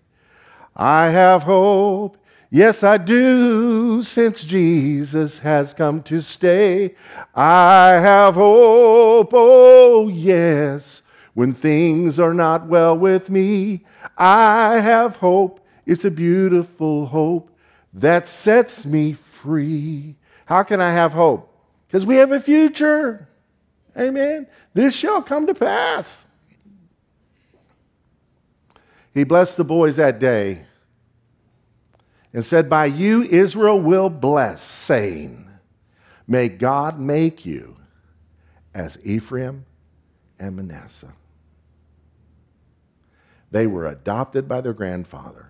I 0.76 1.10
have 1.10 1.44
hope, 1.44 2.18
yes, 2.54 2.84
I 2.84 2.98
do, 2.98 4.04
since 4.04 4.44
Jesus 4.44 5.40
has 5.40 5.74
come 5.74 6.04
to 6.04 6.22
stay. 6.22 6.96
I 7.34 7.94
have 7.94 8.36
hope, 8.36 9.32
oh, 9.34 10.08
yes, 10.08 11.02
when 11.34 11.54
things 11.54 12.20
are 12.20 12.34
not 12.34 12.68
well 12.68 12.96
with 12.96 13.30
me. 13.30 13.84
I 14.18 14.80
have 14.80 15.16
hope, 15.18 15.66
it's 15.88 16.06
a 16.06 16.12
beautiful 16.12 17.08
hope 17.08 17.50
that 17.92 18.28
sets 18.28 18.86
me 18.86 19.14
free. 19.14 20.16
How 20.46 20.62
can 20.62 20.80
I 20.80 20.92
have 20.92 21.14
hope? 21.14 21.50
Because 21.88 22.06
we 22.06 22.18
have 22.18 22.32
a 22.32 22.40
future. 22.40 23.28
Amen. 23.98 24.48
This 24.76 24.96
shall 24.96 25.24
come 25.24 25.48
to 25.48 25.56
pass. 25.56 26.24
He 29.12 29.24
blessed 29.24 29.58
the 29.58 29.64
boys 29.64 29.96
that 29.96 30.20
day 30.20 30.66
and 32.34 32.44
said, 32.44 32.70
By 32.70 32.86
you 32.86 33.24
Israel 33.24 33.80
will 33.80 34.10
bless, 34.10 34.64
saying, 34.64 35.48
May 36.28 36.50
God 36.50 37.00
make 37.00 37.46
you 37.46 37.78
as 38.74 38.98
Ephraim 39.04 39.66
and 40.40 40.56
Manasseh. 40.56 41.14
They 43.52 43.68
were 43.68 43.86
adopted 43.86 44.48
by 44.48 44.62
their 44.62 44.74
grandfather. 44.74 45.50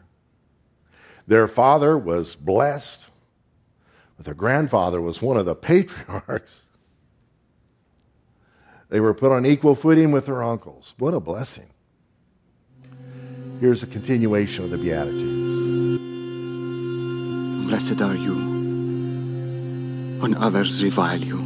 Their 1.26 1.48
father 1.48 1.98
was 1.98 2.36
blessed, 2.36 3.08
but 4.18 4.26
their 4.26 4.34
grandfather 4.34 5.00
was 5.00 5.22
one 5.22 5.38
of 5.38 5.46
the 5.46 5.56
patriarchs. 5.70 6.62
They 8.90 9.00
were 9.00 9.14
put 9.14 9.32
on 9.32 9.46
equal 9.46 9.74
footing 9.74 10.12
with 10.12 10.26
their 10.26 10.44
uncles. 10.44 10.94
What 11.00 11.14
a 11.14 11.20
blessing. 11.20 11.70
Here's 13.60 13.82
a 13.82 13.88
continuation 13.88 14.66
of 14.66 14.70
the 14.70 14.78
Beatitudes. 14.78 15.43
Blessed 17.68 18.02
are 18.02 18.16
you 18.16 18.36
when 20.20 20.36
others 20.36 20.84
revile 20.84 21.22
you 21.22 21.40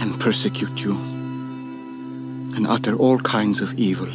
and 0.00 0.18
persecute 0.20 0.78
you 0.78 0.92
and 2.56 2.66
utter 2.66 2.94
all 2.96 3.18
kinds 3.18 3.60
of 3.60 3.74
evil 3.74 4.08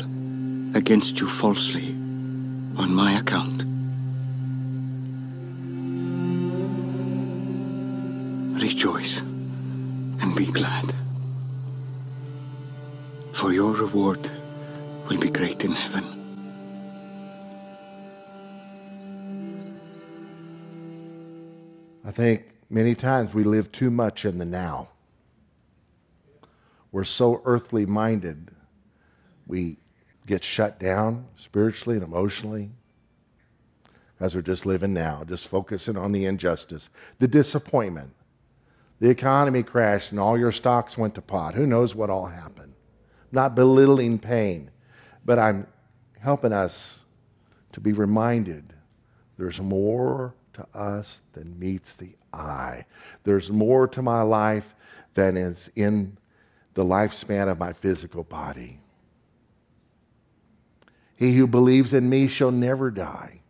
against 0.75 1.19
you 1.19 1.27
falsely 1.27 1.89
on 2.77 2.93
my 2.93 3.19
account. 3.19 3.63
Rejoice 8.61 9.19
and 9.19 10.35
be 10.35 10.45
glad, 10.45 10.93
for 13.33 13.51
your 13.53 13.73
reward 13.73 14.31
will 15.09 15.19
be 15.19 15.29
great 15.29 15.63
in 15.63 15.73
heaven. 15.73 16.20
I 22.11 22.13
think 22.13 22.43
many 22.69 22.93
times 22.93 23.33
we 23.33 23.45
live 23.45 23.71
too 23.71 23.89
much 23.89 24.25
in 24.25 24.37
the 24.37 24.43
now. 24.43 24.89
We're 26.91 27.05
so 27.05 27.41
earthly 27.45 27.85
minded, 27.85 28.51
we 29.47 29.77
get 30.27 30.43
shut 30.43 30.77
down 30.77 31.27
spiritually 31.37 31.95
and 31.95 32.05
emotionally 32.05 32.71
as 34.19 34.35
we're 34.35 34.41
just 34.41 34.65
living 34.65 34.93
now, 34.93 35.23
just 35.23 35.47
focusing 35.47 35.95
on 35.95 36.11
the 36.11 36.25
injustice, 36.25 36.89
the 37.19 37.29
disappointment, 37.29 38.13
the 38.99 39.09
economy 39.09 39.63
crashed 39.63 40.11
and 40.11 40.19
all 40.19 40.37
your 40.37 40.51
stocks 40.51 40.97
went 40.97 41.15
to 41.15 41.21
pot. 41.21 41.53
Who 41.53 41.65
knows 41.65 41.95
what 41.95 42.09
all 42.09 42.25
happened? 42.25 42.73
Not 43.31 43.55
belittling 43.55 44.19
pain, 44.19 44.69
but 45.23 45.39
I'm 45.39 45.65
helping 46.19 46.51
us 46.51 47.05
to 47.71 47.79
be 47.79 47.93
reminded 47.93 48.73
there's 49.37 49.61
more 49.61 50.35
to 50.53 50.67
us 50.73 51.21
than 51.33 51.59
meets 51.59 51.95
the 51.95 52.15
eye. 52.33 52.85
There's 53.23 53.49
more 53.49 53.87
to 53.89 54.01
my 54.01 54.21
life 54.21 54.75
than 55.13 55.37
is 55.37 55.69
in 55.75 56.17
the 56.73 56.85
lifespan 56.85 57.49
of 57.49 57.59
my 57.59 57.73
physical 57.73 58.23
body. 58.23 58.79
He 61.15 61.33
who 61.33 61.45
believes 61.45 61.93
in 61.93 62.09
me 62.09 62.27
shall 62.27 62.51
never 62.51 62.89
die. 62.89 63.41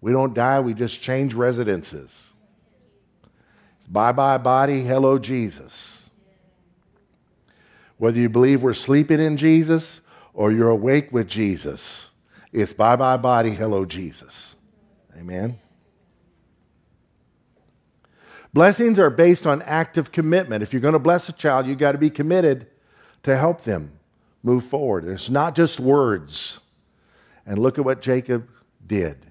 We 0.00 0.12
don't 0.12 0.34
die, 0.34 0.60
we 0.60 0.74
just 0.74 1.02
change 1.02 1.34
residences. 1.34 2.30
Bye 3.88 4.12
bye, 4.12 4.38
body. 4.38 4.82
Hello, 4.82 5.18
Jesus. 5.18 6.10
Whether 7.96 8.20
you 8.20 8.28
believe 8.28 8.62
we're 8.62 8.74
sleeping 8.74 9.20
in 9.20 9.36
Jesus 9.36 10.00
or 10.34 10.52
you're 10.52 10.70
awake 10.70 11.10
with 11.10 11.26
Jesus, 11.26 12.10
it's 12.52 12.72
bye 12.72 12.96
bye, 12.96 13.16
body. 13.16 13.50
Hello, 13.50 13.84
Jesus. 13.84 14.54
Amen. 15.18 15.58
Blessings 18.52 18.98
are 18.98 19.10
based 19.10 19.46
on 19.46 19.62
active 19.62 20.10
commitment. 20.10 20.62
If 20.62 20.72
you're 20.72 20.80
going 20.80 20.92
to 20.92 20.98
bless 20.98 21.28
a 21.28 21.32
child, 21.32 21.66
you've 21.66 21.78
got 21.78 21.92
to 21.92 21.98
be 21.98 22.10
committed 22.10 22.66
to 23.24 23.36
help 23.36 23.62
them 23.62 23.92
move 24.42 24.64
forward. 24.64 25.04
It's 25.04 25.30
not 25.30 25.54
just 25.54 25.78
words. 25.78 26.60
And 27.46 27.58
look 27.58 27.78
at 27.78 27.84
what 27.84 28.00
Jacob 28.00 28.48
did. 28.86 29.26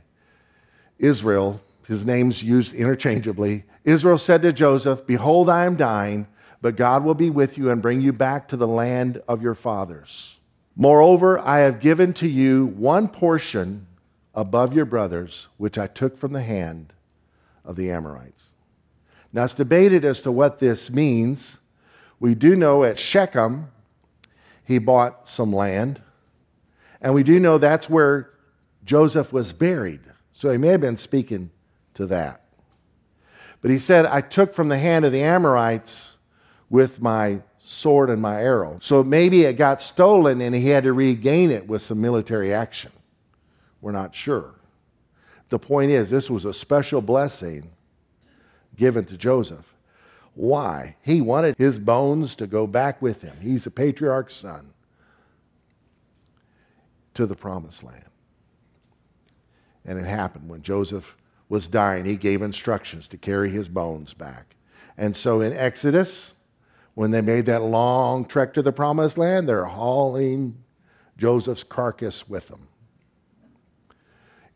Israel, 0.99 1.61
his 1.88 2.05
name's 2.05 2.43
used 2.43 2.74
interchangeably, 2.74 3.63
Israel 3.84 4.18
said 4.18 4.41
to 4.41 4.51
Joseph, 4.51 5.05
Behold, 5.05 5.49
I 5.49 5.65
am 5.65 5.76
dying, 5.76 6.28
but 6.61 6.76
God 6.76 7.03
will 7.03 7.13
be 7.13 7.30
with 7.30 7.57
you 7.57 7.72
and 7.72 7.82
bring 7.82 8.01
you 8.01 8.11
back 8.11 8.47
to 8.49 8.57
the 8.57 8.68
land 8.68 9.22
of 9.28 9.41
your 9.41 9.55
fathers. 9.55 10.38
Moreover, 10.76 11.39
I 11.39 11.59
have 11.59 11.80
given 11.80 12.13
to 12.15 12.28
you 12.28 12.65
one 12.65 13.07
portion 13.07 13.88
above 14.36 14.74
your 14.74 14.86
brothers, 14.86 15.47
which 15.57 15.78
I 15.78 15.88
took 15.88 16.18
from 16.18 16.34
the 16.34 16.43
hand 16.43 16.93
of 17.63 17.76
the 17.76 17.89
Amorites. 17.89 18.51
Now, 19.38 19.43
it's 19.43 19.53
debated 19.53 20.03
as 20.03 20.19
to 20.21 20.31
what 20.31 20.57
this 20.57 20.89
means. 20.89 21.59
We 22.19 22.33
do 22.33 22.55
know 22.55 22.83
at 22.83 22.99
Shechem, 22.99 23.67
he 24.63 24.79
bought 24.79 25.27
some 25.27 25.53
land, 25.53 26.01
and 26.99 27.13
we 27.13 27.21
do 27.21 27.39
know 27.39 27.59
that's 27.59 27.88
where 27.88 28.31
Joseph 28.83 29.31
was 29.31 29.53
buried. 29.53 29.99
So 30.33 30.49
he 30.49 30.57
may 30.57 30.69
have 30.69 30.81
been 30.81 30.97
speaking 30.97 31.51
to 31.93 32.07
that. 32.07 32.45
But 33.61 33.69
he 33.69 33.77
said, 33.77 34.07
I 34.07 34.21
took 34.21 34.55
from 34.55 34.69
the 34.69 34.79
hand 34.79 35.05
of 35.05 35.11
the 35.11 35.21
Amorites 35.21 36.17
with 36.67 36.99
my 36.99 37.41
sword 37.59 38.09
and 38.09 38.19
my 38.19 38.41
arrow. 38.41 38.79
So 38.81 39.03
maybe 39.03 39.43
it 39.43 39.53
got 39.53 39.83
stolen 39.83 40.41
and 40.41 40.55
he 40.55 40.69
had 40.69 40.83
to 40.85 40.93
regain 40.93 41.51
it 41.51 41.67
with 41.67 41.83
some 41.83 42.01
military 42.01 42.51
action. 42.51 42.91
We're 43.81 43.91
not 43.91 44.15
sure. 44.15 44.55
The 45.49 45.59
point 45.59 45.91
is, 45.91 46.09
this 46.09 46.27
was 46.27 46.43
a 46.43 46.55
special 46.55 47.03
blessing 47.03 47.73
given 48.78 49.05
to 49.05 49.17
Joseph. 49.17 49.73
Why? 50.34 50.95
He 51.01 51.19
wanted 51.19 51.57
his 51.57 51.80
bones 51.80 52.36
to 52.36 52.47
go 52.47 52.67
back 52.67 53.01
with 53.01 53.23
him. 53.23 53.36
He's 53.41 53.65
a 53.65 53.71
patriarch's 53.71 54.36
son 54.36 54.73
to 57.15 57.25
the 57.25 57.36
promised 57.36 57.84
land. 57.84 58.03
And 59.84 59.97
it 59.97 60.05
happened 60.05 60.47
when 60.47 60.61
Joseph 60.61 61.17
was 61.49 61.67
dying, 61.67 62.05
he 62.05 62.17
gave 62.17 62.41
instructions 62.41 63.07
to 63.07 63.17
carry 63.17 63.49
his 63.49 63.67
bones 63.67 64.13
back. 64.13 64.55
And 64.97 65.15
so 65.15 65.41
in 65.41 65.53
Exodus, 65.53 66.34
when 66.93 67.11
they 67.11 67.21
made 67.21 67.45
that 67.45 67.63
long 67.63 68.25
trek 68.25 68.53
to 68.55 68.61
the 68.61 68.73
promised 68.73 69.17
land, 69.17 69.47
they're 69.47 69.65
hauling 69.65 70.57
Joseph's 71.17 71.63
carcass 71.63 72.28
with 72.28 72.49
them. 72.49 72.67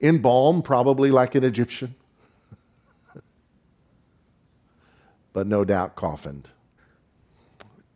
Embalmed, 0.02 0.66
probably 0.66 1.12
like 1.12 1.36
an 1.36 1.44
Egyptian, 1.44 1.96
but 5.34 5.48
no 5.48 5.64
doubt 5.64 5.96
coffined. 5.96 6.46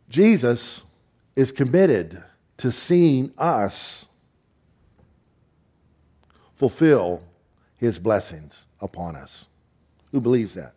Jesus 0.08 0.84
is 1.34 1.52
committed 1.52 2.22
to 2.58 2.72
seeing 2.72 3.32
us 3.36 4.06
fulfill 6.54 7.22
his 7.76 7.98
blessings 7.98 8.66
upon 8.80 9.14
us. 9.14 9.44
Who 10.12 10.20
believes 10.20 10.54
that? 10.54 10.72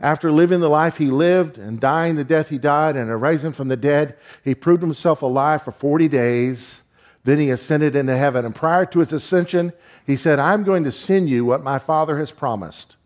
After 0.00 0.32
living 0.32 0.58
the 0.58 0.68
life 0.68 0.96
he 0.96 1.06
lived 1.06 1.58
and 1.58 1.78
dying 1.78 2.16
the 2.16 2.24
death 2.24 2.48
he 2.48 2.58
died 2.58 2.96
and 2.96 3.08
arising 3.08 3.52
from 3.52 3.68
the 3.68 3.76
dead, 3.76 4.16
he 4.42 4.52
proved 4.52 4.82
himself 4.82 5.22
alive 5.22 5.62
for 5.62 5.70
40 5.70 6.08
days. 6.08 6.82
Then 7.22 7.38
he 7.38 7.50
ascended 7.50 7.94
into 7.94 8.16
heaven. 8.16 8.44
And 8.44 8.52
prior 8.52 8.84
to 8.86 8.98
his 8.98 9.12
ascension, 9.12 9.72
he 10.04 10.16
said, 10.16 10.40
I'm 10.40 10.64
going 10.64 10.82
to 10.82 10.90
send 10.90 11.30
you 11.30 11.44
what 11.44 11.62
my 11.62 11.78
Father 11.78 12.18
has 12.18 12.32
promised, 12.32 12.96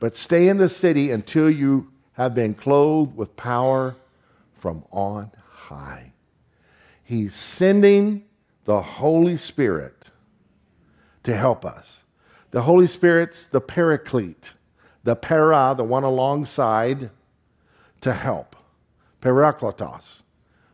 but 0.00 0.16
stay 0.16 0.48
in 0.48 0.56
the 0.56 0.68
city 0.68 1.10
until 1.10 1.48
you 1.48 1.92
have 2.14 2.34
been 2.34 2.54
clothed 2.54 3.16
with 3.16 3.36
power 3.36 3.94
from 4.58 4.82
on 4.90 5.30
high. 5.52 6.12
He's 7.04 7.34
sending 7.34 8.24
the 8.64 8.80
Holy 8.82 9.36
Spirit 9.36 10.06
to 11.22 11.36
help 11.36 11.64
us. 11.64 12.02
The 12.50 12.62
Holy 12.62 12.86
Spirit's 12.86 13.44
the 13.44 13.60
paraclete, 13.60 14.52
the 15.04 15.14
para, 15.14 15.74
the 15.76 15.84
one 15.84 16.04
alongside, 16.04 17.10
to 18.00 18.12
help. 18.12 18.56
Parakletos, 19.20 20.22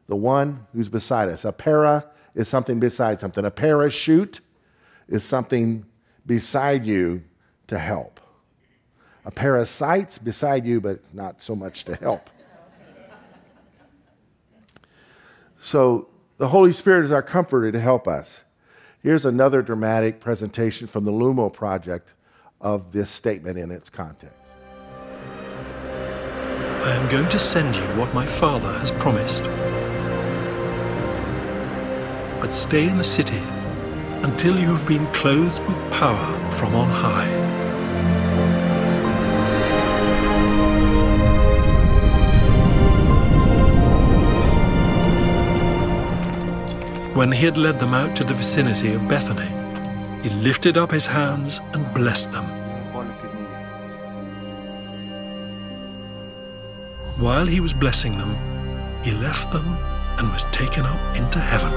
the 0.07 0.17
one 0.17 0.67
who's 0.73 0.89
beside 0.89 1.29
us. 1.29 1.45
A 1.45 1.53
para 1.53 2.07
is 2.35 2.49
something 2.49 2.79
beside 2.79 3.21
something. 3.21 3.45
A 3.45 3.51
parachute 3.51 4.41
is 5.09 5.25
something 5.25 5.85
beside 6.25 6.87
you 6.87 7.25
to 7.67 7.79
help. 7.79 8.16
A 9.27 9.31
parasite's 9.33 10.19
beside 10.19 10.65
you, 10.65 10.81
but 10.81 11.01
not 11.13 11.43
so 11.43 11.57
much 11.57 11.85
to 11.85 11.97
help. 11.97 12.31
So 15.61 16.09
the 16.39 16.49
Holy 16.49 16.73
Spirit 16.73 17.05
is 17.05 17.11
our 17.11 17.25
comforter 17.25 17.73
to 17.73 17.81
help 17.81 18.07
us. 18.07 18.43
Here's 19.03 19.25
another 19.25 19.63
dramatic 19.63 20.21
presentation 20.21 20.87
from 20.87 21.05
the 21.05 21.11
Lumo 21.11 21.53
Project 21.53 22.13
of 22.61 22.93
this 22.93 23.11
statement 23.11 23.59
in 23.59 23.73
its 23.73 23.91
context. 23.91 24.37
I 25.83 26.93
am 26.93 27.11
going 27.11 27.29
to 27.31 27.39
send 27.39 27.75
you 27.75 27.83
what 27.99 28.15
my 28.15 28.27
Father 28.27 28.73
has 28.79 28.93
promised. 28.93 29.43
But 32.41 32.53
stay 32.53 32.89
in 32.89 32.97
the 32.97 33.03
city 33.03 33.43
until 34.23 34.57
you 34.57 34.69
have 34.69 34.87
been 34.87 35.07
clothed 35.09 35.59
with 35.67 35.93
power 35.93 36.53
from 36.53 36.77
on 36.77 36.89
high. 36.89 37.66
When 47.17 47.33
he 47.33 47.47
had 47.47 47.57
led 47.57 47.79
them 47.79 47.95
out 47.95 48.15
to 48.17 48.25
the 48.25 48.35
vicinity 48.35 48.93
of 48.93 49.09
Bethany, 49.09 49.49
he 50.23 50.29
lifted 50.29 50.77
up 50.77 50.91
his 50.91 51.07
hands 51.07 51.63
and 51.73 51.95
blessed 51.95 52.31
them. 52.31 52.45
While 57.19 57.47
he 57.47 57.61
was 57.61 57.73
blessing 57.73 58.19
them, 58.19 58.37
he 59.03 59.13
left 59.13 59.51
them 59.51 59.79
and 60.19 60.31
was 60.31 60.45
taken 60.53 60.85
up 60.85 61.17
into 61.17 61.39
heaven. 61.39 61.73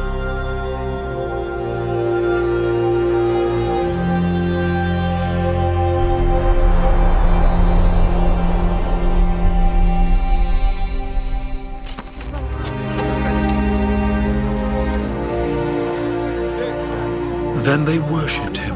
Then 17.69 17.85
they 17.85 17.99
worshipped 17.99 18.57
him 18.57 18.73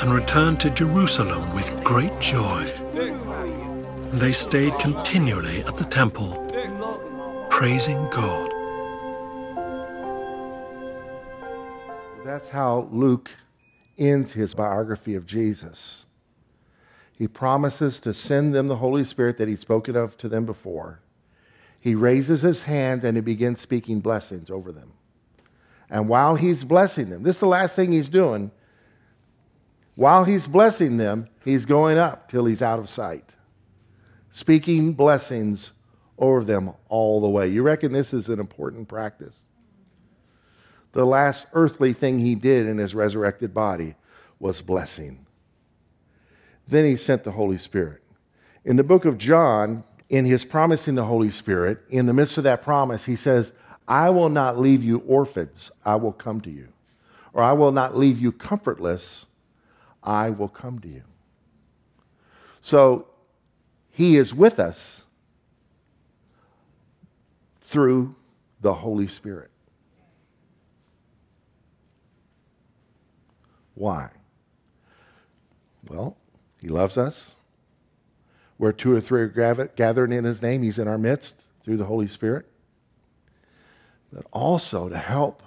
and 0.00 0.12
returned 0.12 0.58
to 0.58 0.70
Jerusalem 0.70 1.54
with 1.54 1.72
great 1.84 2.18
joy. 2.18 2.64
They 4.10 4.32
stayed 4.32 4.76
continually 4.80 5.60
at 5.62 5.76
the 5.76 5.84
temple, 5.84 6.32
praising 7.48 8.04
God. 8.10 8.50
That's 12.24 12.48
how 12.48 12.88
Luke 12.90 13.30
ends 13.96 14.32
his 14.32 14.52
biography 14.52 15.14
of 15.14 15.24
Jesus. 15.24 16.04
He 17.12 17.28
promises 17.28 18.00
to 18.00 18.12
send 18.12 18.52
them 18.52 18.66
the 18.66 18.78
Holy 18.78 19.04
Spirit 19.04 19.38
that 19.38 19.46
he's 19.46 19.60
spoken 19.60 19.94
of 19.94 20.18
to 20.18 20.28
them 20.28 20.44
before. 20.44 20.98
He 21.78 21.94
raises 21.94 22.42
his 22.42 22.64
hand 22.64 23.04
and 23.04 23.16
he 23.16 23.20
begins 23.20 23.60
speaking 23.60 24.00
blessings 24.00 24.50
over 24.50 24.72
them. 24.72 24.94
And 25.92 26.08
while 26.08 26.36
he's 26.36 26.64
blessing 26.64 27.10
them, 27.10 27.22
this 27.22 27.36
is 27.36 27.40
the 27.40 27.46
last 27.46 27.76
thing 27.76 27.92
he's 27.92 28.08
doing. 28.08 28.50
While 29.94 30.24
he's 30.24 30.46
blessing 30.46 30.96
them, 30.96 31.28
he's 31.44 31.66
going 31.66 31.98
up 31.98 32.30
till 32.30 32.46
he's 32.46 32.62
out 32.62 32.78
of 32.78 32.88
sight, 32.88 33.34
speaking 34.30 34.94
blessings 34.94 35.72
over 36.16 36.42
them 36.44 36.72
all 36.88 37.20
the 37.20 37.28
way. 37.28 37.48
You 37.48 37.62
reckon 37.62 37.92
this 37.92 38.14
is 38.14 38.30
an 38.30 38.40
important 38.40 38.88
practice? 38.88 39.38
The 40.92 41.04
last 41.04 41.44
earthly 41.52 41.92
thing 41.92 42.18
he 42.18 42.36
did 42.36 42.66
in 42.66 42.78
his 42.78 42.94
resurrected 42.94 43.52
body 43.52 43.94
was 44.40 44.62
blessing. 44.62 45.26
Then 46.66 46.86
he 46.86 46.96
sent 46.96 47.24
the 47.24 47.32
Holy 47.32 47.58
Spirit. 47.58 48.02
In 48.64 48.76
the 48.76 48.84
book 48.84 49.04
of 49.04 49.18
John, 49.18 49.84
in 50.08 50.24
his 50.24 50.46
promising 50.46 50.94
the 50.94 51.04
Holy 51.04 51.30
Spirit, 51.30 51.80
in 51.90 52.06
the 52.06 52.14
midst 52.14 52.38
of 52.38 52.44
that 52.44 52.62
promise, 52.62 53.04
he 53.04 53.16
says, 53.16 53.52
I 53.86 54.10
will 54.10 54.28
not 54.28 54.58
leave 54.58 54.82
you 54.82 54.98
orphans, 55.06 55.70
I 55.84 55.96
will 55.96 56.12
come 56.12 56.40
to 56.42 56.50
you. 56.50 56.68
Or 57.32 57.42
I 57.42 57.52
will 57.52 57.72
not 57.72 57.96
leave 57.96 58.20
you 58.20 58.30
comfortless, 58.30 59.26
I 60.02 60.30
will 60.30 60.48
come 60.48 60.78
to 60.80 60.88
you. 60.88 61.02
So 62.60 63.06
he 63.90 64.16
is 64.16 64.34
with 64.34 64.60
us 64.60 65.04
through 67.60 68.14
the 68.60 68.74
Holy 68.74 69.06
Spirit. 69.08 69.50
Why? 73.74 74.10
Well, 75.88 76.16
he 76.60 76.68
loves 76.68 76.96
us. 76.96 77.34
Where 78.58 78.72
two 78.72 78.94
or 78.94 79.00
three 79.00 79.22
are 79.22 79.66
gathered 79.74 80.12
in 80.12 80.24
his 80.24 80.40
name, 80.40 80.62
he's 80.62 80.78
in 80.78 80.86
our 80.86 80.98
midst 80.98 81.34
through 81.62 81.78
the 81.78 81.86
Holy 81.86 82.06
Spirit 82.06 82.51
but 84.12 84.26
also 84.32 84.88
to 84.88 84.98
help 84.98 85.42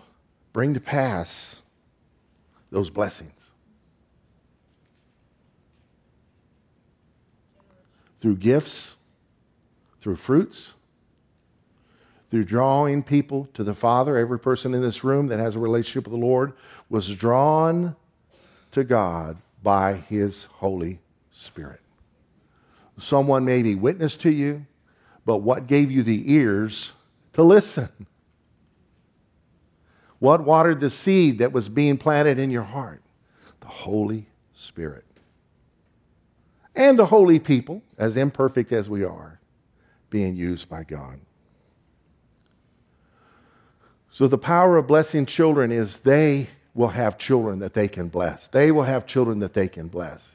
bring 0.51 0.73
to 0.73 0.79
pass 0.79 1.61
those 2.71 2.89
blessings. 2.89 3.31
Through 8.19 8.37
gifts, 8.37 8.95
through 10.01 10.15
fruits, 10.15 10.73
through 12.31 12.45
drawing 12.45 13.03
people 13.03 13.47
to 13.53 13.63
the 13.63 13.75
Father. 13.75 14.17
Every 14.17 14.39
person 14.39 14.73
in 14.73 14.81
this 14.81 15.03
room 15.03 15.27
that 15.27 15.39
has 15.39 15.55
a 15.55 15.59
relationship 15.59 16.05
with 16.05 16.19
the 16.19 16.25
Lord 16.25 16.53
was 16.89 17.07
drawn 17.15 17.95
to 18.71 18.83
God 18.83 19.37
by 19.61 19.93
His 19.93 20.45
Holy 20.45 20.99
Spirit. 21.31 21.81
Someone 22.97 23.45
maybe 23.45 23.75
witnessed 23.75 24.21
to 24.21 24.31
you, 24.31 24.65
but 25.25 25.37
what 25.37 25.67
gave 25.67 25.91
you 25.91 26.01
the 26.01 26.33
ears 26.33 26.93
to 27.33 27.43
listen? 27.43 27.89
What 30.25 30.43
watered 30.43 30.79
the 30.79 30.89
seed 30.89 31.37
that 31.37 31.51
was 31.51 31.69
being 31.69 31.99
planted 31.99 32.39
in 32.39 32.49
your 32.49 32.63
heart? 32.63 33.03
The 33.59 33.67
Holy 33.67 34.25
Spirit. 34.55 35.05
and 36.75 36.97
the 36.97 37.05
holy 37.05 37.37
people, 37.37 37.83
as 37.95 38.17
imperfect 38.17 38.71
as 38.71 38.89
we 38.89 39.03
are, 39.03 39.39
being 40.09 40.35
used 40.35 40.67
by 40.67 40.83
God. 40.83 41.19
So, 44.09 44.27
the 44.27 44.39
power 44.39 44.77
of 44.77 44.87
blessing 44.87 45.27
children 45.27 45.71
is 45.71 45.97
they 45.97 46.49
will 46.73 46.87
have 46.87 47.19
children 47.19 47.59
that 47.59 47.75
they 47.75 47.87
can 47.87 48.07
bless. 48.07 48.47
They 48.47 48.71
will 48.71 48.83
have 48.83 49.05
children 49.05 49.37
that 49.41 49.53
they 49.53 49.67
can 49.67 49.89
bless. 49.89 50.33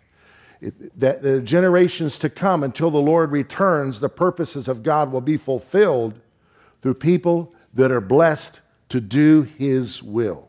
It, 0.60 1.00
that 1.00 1.20
the 1.22 1.40
generations 1.40 2.16
to 2.18 2.30
come 2.30 2.62
until 2.62 2.92
the 2.92 3.00
Lord 3.00 3.32
returns, 3.32 3.98
the 3.98 4.08
purposes 4.08 4.68
of 4.68 4.84
God 4.84 5.10
will 5.10 5.20
be 5.20 5.36
fulfilled 5.36 6.20
through 6.80 6.94
people 6.94 7.52
that 7.74 7.90
are 7.90 8.00
blessed 8.00 8.60
to 8.90 9.00
do 9.00 9.42
His 9.42 10.02
will. 10.02 10.48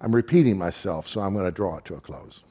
I'm 0.00 0.14
repeating 0.14 0.56
myself, 0.56 1.08
so 1.08 1.20
I'm 1.20 1.34
going 1.34 1.44
to 1.44 1.50
draw 1.50 1.78
it 1.78 1.84
to 1.86 1.94
a 1.94 2.00
close. 2.00 2.42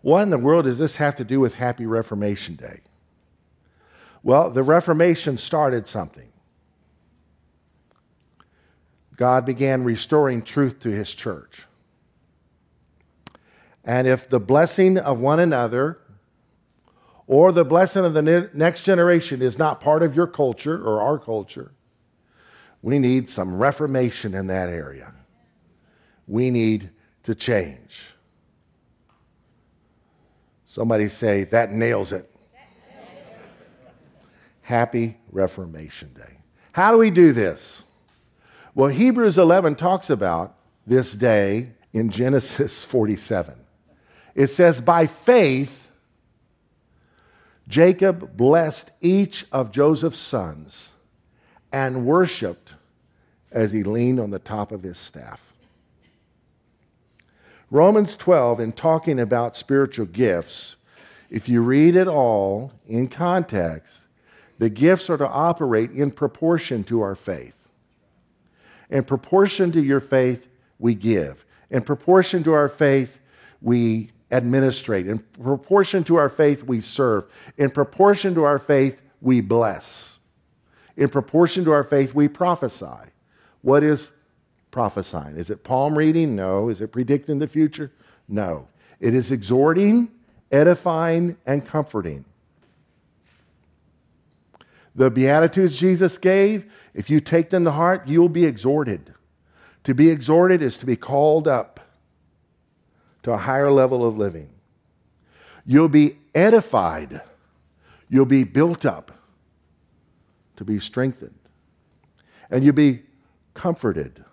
What 0.00 0.22
in 0.22 0.30
the 0.30 0.38
world 0.38 0.64
does 0.64 0.78
this 0.78 0.96
have 0.96 1.14
to 1.16 1.24
do 1.24 1.40
with 1.40 1.54
Happy 1.54 1.84
Reformation 1.84 2.54
Day? 2.54 2.80
Well, 4.22 4.50
the 4.50 4.62
Reformation 4.62 5.36
started 5.36 5.86
something. 5.86 6.30
God 9.16 9.44
began 9.44 9.82
restoring 9.82 10.42
truth 10.42 10.80
to 10.80 10.90
his 10.90 11.12
church. 11.12 11.64
And 13.84 14.06
if 14.06 14.28
the 14.28 14.40
blessing 14.40 14.98
of 14.98 15.18
one 15.18 15.40
another 15.40 15.98
or 17.26 17.52
the 17.52 17.64
blessing 17.64 18.04
of 18.04 18.14
the 18.14 18.50
next 18.54 18.82
generation 18.82 19.42
is 19.42 19.58
not 19.58 19.80
part 19.80 20.02
of 20.02 20.14
your 20.14 20.26
culture 20.26 20.76
or 20.76 21.00
our 21.00 21.18
culture, 21.18 21.72
we 22.82 22.98
need 22.98 23.28
some 23.28 23.56
reformation 23.56 24.34
in 24.34 24.46
that 24.46 24.68
area. 24.68 25.12
We 26.26 26.50
need 26.50 26.90
to 27.24 27.34
change. 27.34 28.14
Somebody 30.66 31.08
say, 31.08 31.44
that 31.44 31.72
nails 31.72 32.12
it. 32.12 32.30
Happy 34.62 35.16
Reformation 35.30 36.12
Day. 36.12 36.38
How 36.72 36.92
do 36.92 36.98
we 36.98 37.10
do 37.10 37.32
this? 37.32 37.84
Well, 38.74 38.88
Hebrews 38.88 39.38
11 39.38 39.76
talks 39.76 40.10
about 40.10 40.56
this 40.86 41.12
day 41.12 41.70
in 41.92 42.10
Genesis 42.10 42.84
47. 42.84 43.54
It 44.34 44.48
says, 44.48 44.80
By 44.80 45.06
faith, 45.06 45.85
Jacob 47.68 48.36
blessed 48.36 48.92
each 49.00 49.46
of 49.50 49.72
Joseph's 49.72 50.18
sons 50.18 50.92
and 51.72 52.06
worshiped 52.06 52.74
as 53.50 53.72
he 53.72 53.82
leaned 53.82 54.20
on 54.20 54.30
the 54.30 54.38
top 54.38 54.70
of 54.72 54.82
his 54.82 54.98
staff. 54.98 55.42
Romans 57.70 58.14
12, 58.14 58.60
in 58.60 58.72
talking 58.72 59.18
about 59.18 59.56
spiritual 59.56 60.06
gifts, 60.06 60.76
if 61.30 61.48
you 61.48 61.60
read 61.60 61.96
it 61.96 62.06
all 62.06 62.72
in 62.86 63.08
context, 63.08 64.02
the 64.58 64.70
gifts 64.70 65.10
are 65.10 65.18
to 65.18 65.28
operate 65.28 65.90
in 65.90 66.10
proportion 66.12 66.84
to 66.84 67.00
our 67.00 67.16
faith. 67.16 67.58
In 68.88 69.02
proportion 69.02 69.72
to 69.72 69.82
your 69.82 70.00
faith, 70.00 70.46
we 70.78 70.94
give. 70.94 71.44
In 71.70 71.82
proportion 71.82 72.44
to 72.44 72.52
our 72.52 72.68
faith, 72.68 73.18
we 73.60 74.10
administrate. 74.30 75.06
In 75.06 75.20
proportion 75.42 76.04
to 76.04 76.16
our 76.16 76.28
faith, 76.28 76.64
we 76.64 76.80
serve. 76.80 77.24
In 77.56 77.70
proportion 77.70 78.34
to 78.34 78.44
our 78.44 78.58
faith, 78.58 79.00
we 79.20 79.40
bless. 79.40 80.18
In 80.96 81.08
proportion 81.08 81.64
to 81.64 81.72
our 81.72 81.84
faith, 81.84 82.14
we 82.14 82.28
prophesy. 82.28 83.10
What 83.62 83.82
is 83.82 84.10
prophesying? 84.70 85.36
Is 85.36 85.50
it 85.50 85.64
palm 85.64 85.96
reading? 85.96 86.34
No. 86.34 86.68
Is 86.68 86.80
it 86.80 86.92
predicting 86.92 87.38
the 87.38 87.48
future? 87.48 87.92
No. 88.28 88.68
It 88.98 89.14
is 89.14 89.30
exhorting, 89.30 90.10
edifying, 90.50 91.36
and 91.46 91.66
comforting. 91.66 92.24
The 94.94 95.10
Beatitudes 95.10 95.76
Jesus 95.76 96.16
gave, 96.16 96.64
if 96.94 97.10
you 97.10 97.20
take 97.20 97.50
them 97.50 97.64
to 97.64 97.72
heart, 97.72 98.08
you'll 98.08 98.30
be 98.30 98.46
exhorted. 98.46 99.12
To 99.84 99.94
be 99.94 100.10
exhorted 100.10 100.62
is 100.62 100.78
to 100.78 100.86
be 100.86 100.96
called 100.96 101.46
up 101.46 101.80
to 103.26 103.32
a 103.32 103.36
higher 103.36 103.72
level 103.72 104.06
of 104.06 104.16
living. 104.16 104.48
You'll 105.66 105.88
be 105.88 106.16
edified. 106.32 107.22
You'll 108.08 108.24
be 108.24 108.44
built 108.44 108.86
up 108.86 109.10
to 110.54 110.64
be 110.64 110.78
strengthened. 110.78 111.34
And 112.50 112.64
you'll 112.64 112.74
be 112.74 113.02
comforted. 113.52 114.24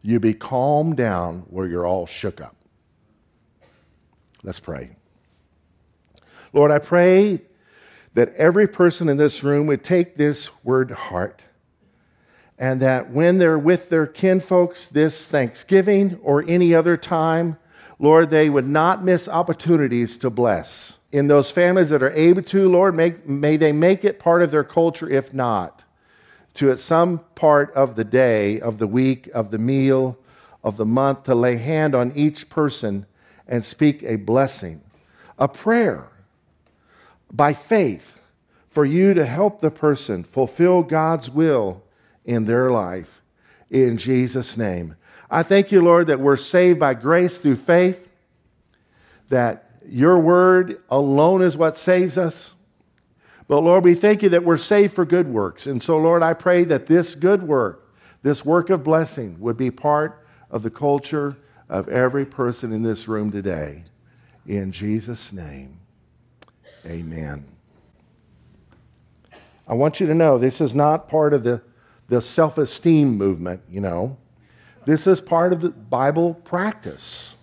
You'll 0.00 0.20
be 0.20 0.32
calmed 0.32 0.96
down 0.96 1.40
where 1.50 1.66
you're 1.66 1.84
all 1.84 2.06
shook 2.06 2.40
up. 2.40 2.54
Let's 4.44 4.60
pray. 4.60 4.90
Lord, 6.52 6.70
I 6.70 6.78
pray 6.78 7.40
that 8.14 8.32
every 8.36 8.68
person 8.68 9.08
in 9.08 9.16
this 9.16 9.42
room 9.42 9.66
would 9.66 9.82
take 9.82 10.16
this 10.16 10.50
word 10.62 10.90
to 10.90 10.94
heart 10.94 11.42
and 12.56 12.80
that 12.80 13.10
when 13.10 13.38
they're 13.38 13.58
with 13.58 13.88
their 13.88 14.06
kinfolks 14.06 14.86
this 14.86 15.26
Thanksgiving 15.26 16.20
or 16.22 16.44
any 16.46 16.72
other 16.72 16.96
time, 16.96 17.58
Lord, 17.98 18.30
they 18.30 18.50
would 18.50 18.68
not 18.68 19.04
miss 19.04 19.28
opportunities 19.28 20.18
to 20.18 20.30
bless. 20.30 20.98
In 21.12 21.28
those 21.28 21.50
families 21.50 21.90
that 21.90 22.02
are 22.02 22.12
able 22.12 22.42
to, 22.42 22.68
Lord, 22.68 22.94
make, 22.94 23.26
may 23.26 23.56
they 23.56 23.72
make 23.72 24.04
it 24.04 24.18
part 24.18 24.42
of 24.42 24.50
their 24.50 24.64
culture, 24.64 25.08
if 25.08 25.32
not, 25.32 25.84
to 26.54 26.70
at 26.70 26.80
some 26.80 27.20
part 27.34 27.72
of 27.74 27.96
the 27.96 28.04
day, 28.04 28.60
of 28.60 28.78
the 28.78 28.86
week, 28.86 29.28
of 29.28 29.50
the 29.50 29.58
meal, 29.58 30.18
of 30.62 30.76
the 30.76 30.84
month, 30.84 31.24
to 31.24 31.34
lay 31.34 31.56
hand 31.56 31.94
on 31.94 32.12
each 32.14 32.50
person 32.50 33.06
and 33.46 33.64
speak 33.64 34.02
a 34.02 34.16
blessing, 34.16 34.82
a 35.38 35.48
prayer 35.48 36.08
by 37.32 37.54
faith 37.54 38.18
for 38.68 38.84
you 38.84 39.14
to 39.14 39.24
help 39.24 39.60
the 39.60 39.70
person 39.70 40.22
fulfill 40.22 40.82
God's 40.82 41.30
will 41.30 41.82
in 42.26 42.44
their 42.44 42.70
life. 42.70 43.22
In 43.70 43.96
Jesus' 43.96 44.56
name. 44.56 44.96
I 45.30 45.42
thank 45.42 45.72
you, 45.72 45.82
Lord, 45.82 46.06
that 46.06 46.20
we're 46.20 46.36
saved 46.36 46.78
by 46.78 46.94
grace 46.94 47.38
through 47.38 47.56
faith, 47.56 48.08
that 49.28 49.70
your 49.88 50.18
word 50.18 50.80
alone 50.88 51.42
is 51.42 51.56
what 51.56 51.76
saves 51.76 52.16
us. 52.16 52.54
But 53.48 53.60
Lord, 53.60 53.84
we 53.84 53.94
thank 53.94 54.22
you 54.22 54.28
that 54.30 54.44
we're 54.44 54.56
saved 54.56 54.94
for 54.94 55.04
good 55.04 55.28
works. 55.28 55.66
And 55.66 55.82
so, 55.82 55.98
Lord, 55.98 56.22
I 56.22 56.34
pray 56.34 56.64
that 56.64 56.86
this 56.86 57.14
good 57.14 57.42
work, 57.42 57.92
this 58.22 58.44
work 58.44 58.70
of 58.70 58.82
blessing, 58.82 59.36
would 59.40 59.56
be 59.56 59.70
part 59.70 60.26
of 60.50 60.62
the 60.62 60.70
culture 60.70 61.36
of 61.68 61.88
every 61.88 62.24
person 62.24 62.72
in 62.72 62.82
this 62.82 63.08
room 63.08 63.30
today. 63.30 63.84
In 64.46 64.70
Jesus' 64.70 65.32
name, 65.32 65.80
amen. 66.84 67.44
I 69.68 69.74
want 69.74 69.98
you 69.98 70.06
to 70.06 70.14
know 70.14 70.38
this 70.38 70.60
is 70.60 70.74
not 70.74 71.08
part 71.08 71.34
of 71.34 71.42
the, 71.42 71.60
the 72.08 72.20
self 72.20 72.58
esteem 72.58 73.16
movement, 73.16 73.62
you 73.68 73.80
know. 73.80 74.16
This 74.86 75.06
is 75.08 75.20
part 75.20 75.52
of 75.52 75.60
the 75.60 75.70
Bible 75.70 76.34
practice. 76.34 77.34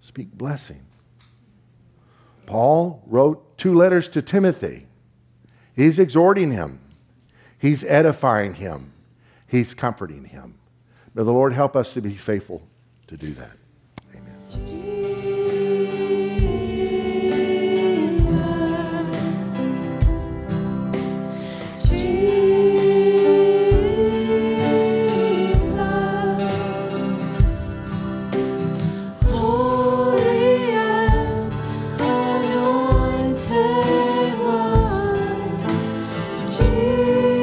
Speak 0.00 0.32
blessing. 0.32 0.86
Paul 2.46 3.02
wrote 3.06 3.58
two 3.58 3.74
letters 3.74 4.08
to 4.08 4.22
Timothy. 4.22 4.86
He's 5.74 5.98
exhorting 5.98 6.52
him, 6.52 6.80
he's 7.58 7.84
edifying 7.84 8.54
him, 8.54 8.92
he's 9.46 9.74
comforting 9.74 10.24
him. 10.24 10.58
May 11.14 11.22
the 11.22 11.32
Lord 11.32 11.52
help 11.52 11.76
us 11.76 11.92
to 11.92 12.00
be 12.00 12.14
faithful 12.14 12.66
to 13.08 13.16
do 13.16 13.34
that. 13.34 14.85
Like 36.96 37.35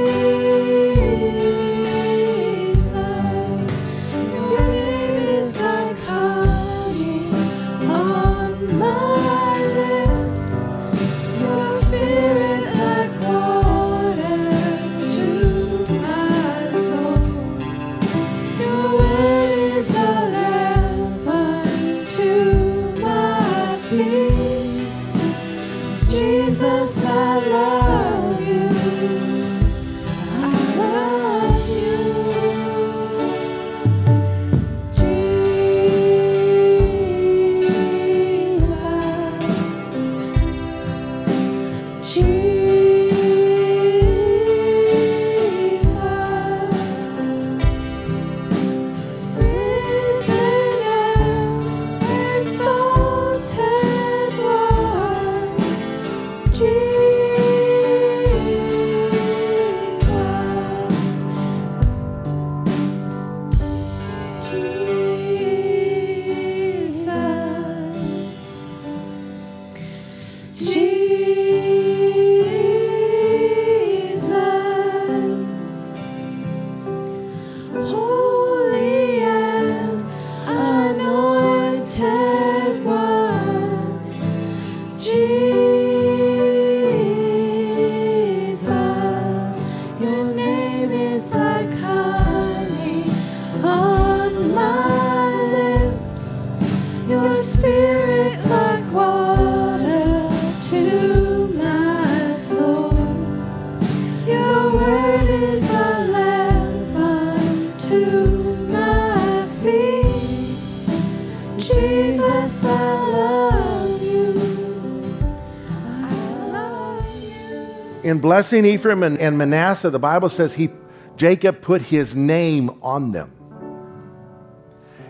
blessing 118.24 118.63
Ephraim 118.63 119.03
and, 119.03 119.19
and 119.19 119.38
Manasseh, 119.38 119.89
the 119.89 119.99
Bible 119.99 120.30
says 120.30 120.53
he, 120.53 120.69
Jacob 121.17 121.59
put 121.59 121.82
his 121.82 122.15
name 122.15 122.69
on 122.82 123.11
them. 123.11 123.30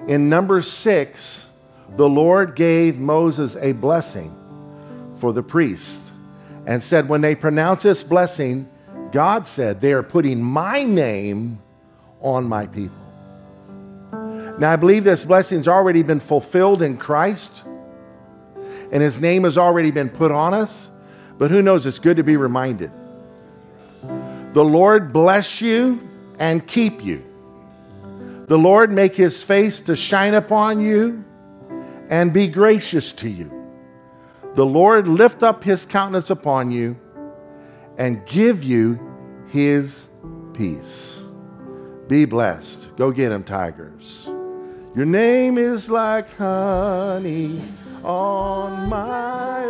In 0.08 0.30
number 0.30 0.64
six, 0.64 1.46
the 1.96 2.10
Lord 2.10 2.56
gave 2.56 2.98
Moses 2.98 3.56
a 3.58 3.74
blessing 3.74 4.36
for 5.18 5.32
the 5.32 5.44
priests 5.44 6.12
and 6.66 6.82
said, 6.82 7.08
When 7.08 7.22
they 7.22 7.36
pronounce 7.36 7.84
this 7.84 8.02
blessing, 8.02 8.68
God 9.12 9.48
said, 9.48 9.80
They 9.80 9.94
are 9.94 10.02
putting 10.02 10.42
my 10.42 10.84
name 10.84 11.62
on 12.20 12.46
my 12.46 12.66
people. 12.66 12.98
Now, 14.58 14.72
I 14.72 14.76
believe 14.76 15.04
this 15.04 15.24
blessing's 15.24 15.68
already 15.68 16.02
been 16.02 16.20
fulfilled 16.20 16.82
in 16.82 16.98
Christ, 16.98 17.62
and 18.92 19.04
his 19.04 19.20
name 19.20 19.44
has 19.44 19.56
already 19.56 19.92
been 19.92 20.10
put 20.10 20.32
on 20.32 20.56
us. 20.56 20.90
But 21.38 21.52
who 21.52 21.62
knows? 21.62 21.86
It's 21.86 22.00
good 22.00 22.18
to 22.18 22.24
be 22.24 22.38
reminded. 22.38 22.92
The 24.54 24.64
Lord 24.64 25.12
bless 25.12 25.62
you 25.62 26.08
and 26.38 26.66
keep 26.66 27.04
you. 27.04 27.26
The 28.48 28.58
Lord 28.58 28.92
make 28.92 29.16
his 29.16 29.42
face 29.42 29.80
to 29.82 29.96
shine 29.96 30.36
upon 30.36 30.80
you 30.80 31.24
and 32.10 32.32
be 32.32 32.48
gracious 32.48 33.12
to 33.14 33.30
you. 33.30 33.52
The 34.56 34.66
Lord 34.66 35.08
lift 35.08 35.42
up 35.42 35.64
his 35.64 35.86
countenance 35.86 36.30
upon 36.30 36.70
you 36.70 36.96
and 37.98 38.24
give 38.28 38.64
you 38.64 39.00
his 39.48 40.08
peace. 40.54 41.22
Be 42.08 42.26
blessed. 42.26 42.96
Go 42.96 43.12
get 43.12 43.32
him, 43.32 43.44
Tigers. 43.44 44.26
Your 44.96 45.06
name 45.06 45.58
is 45.58 45.90
like 45.90 46.30
honey 46.38 47.60
on 48.04 48.90
my 48.90 49.66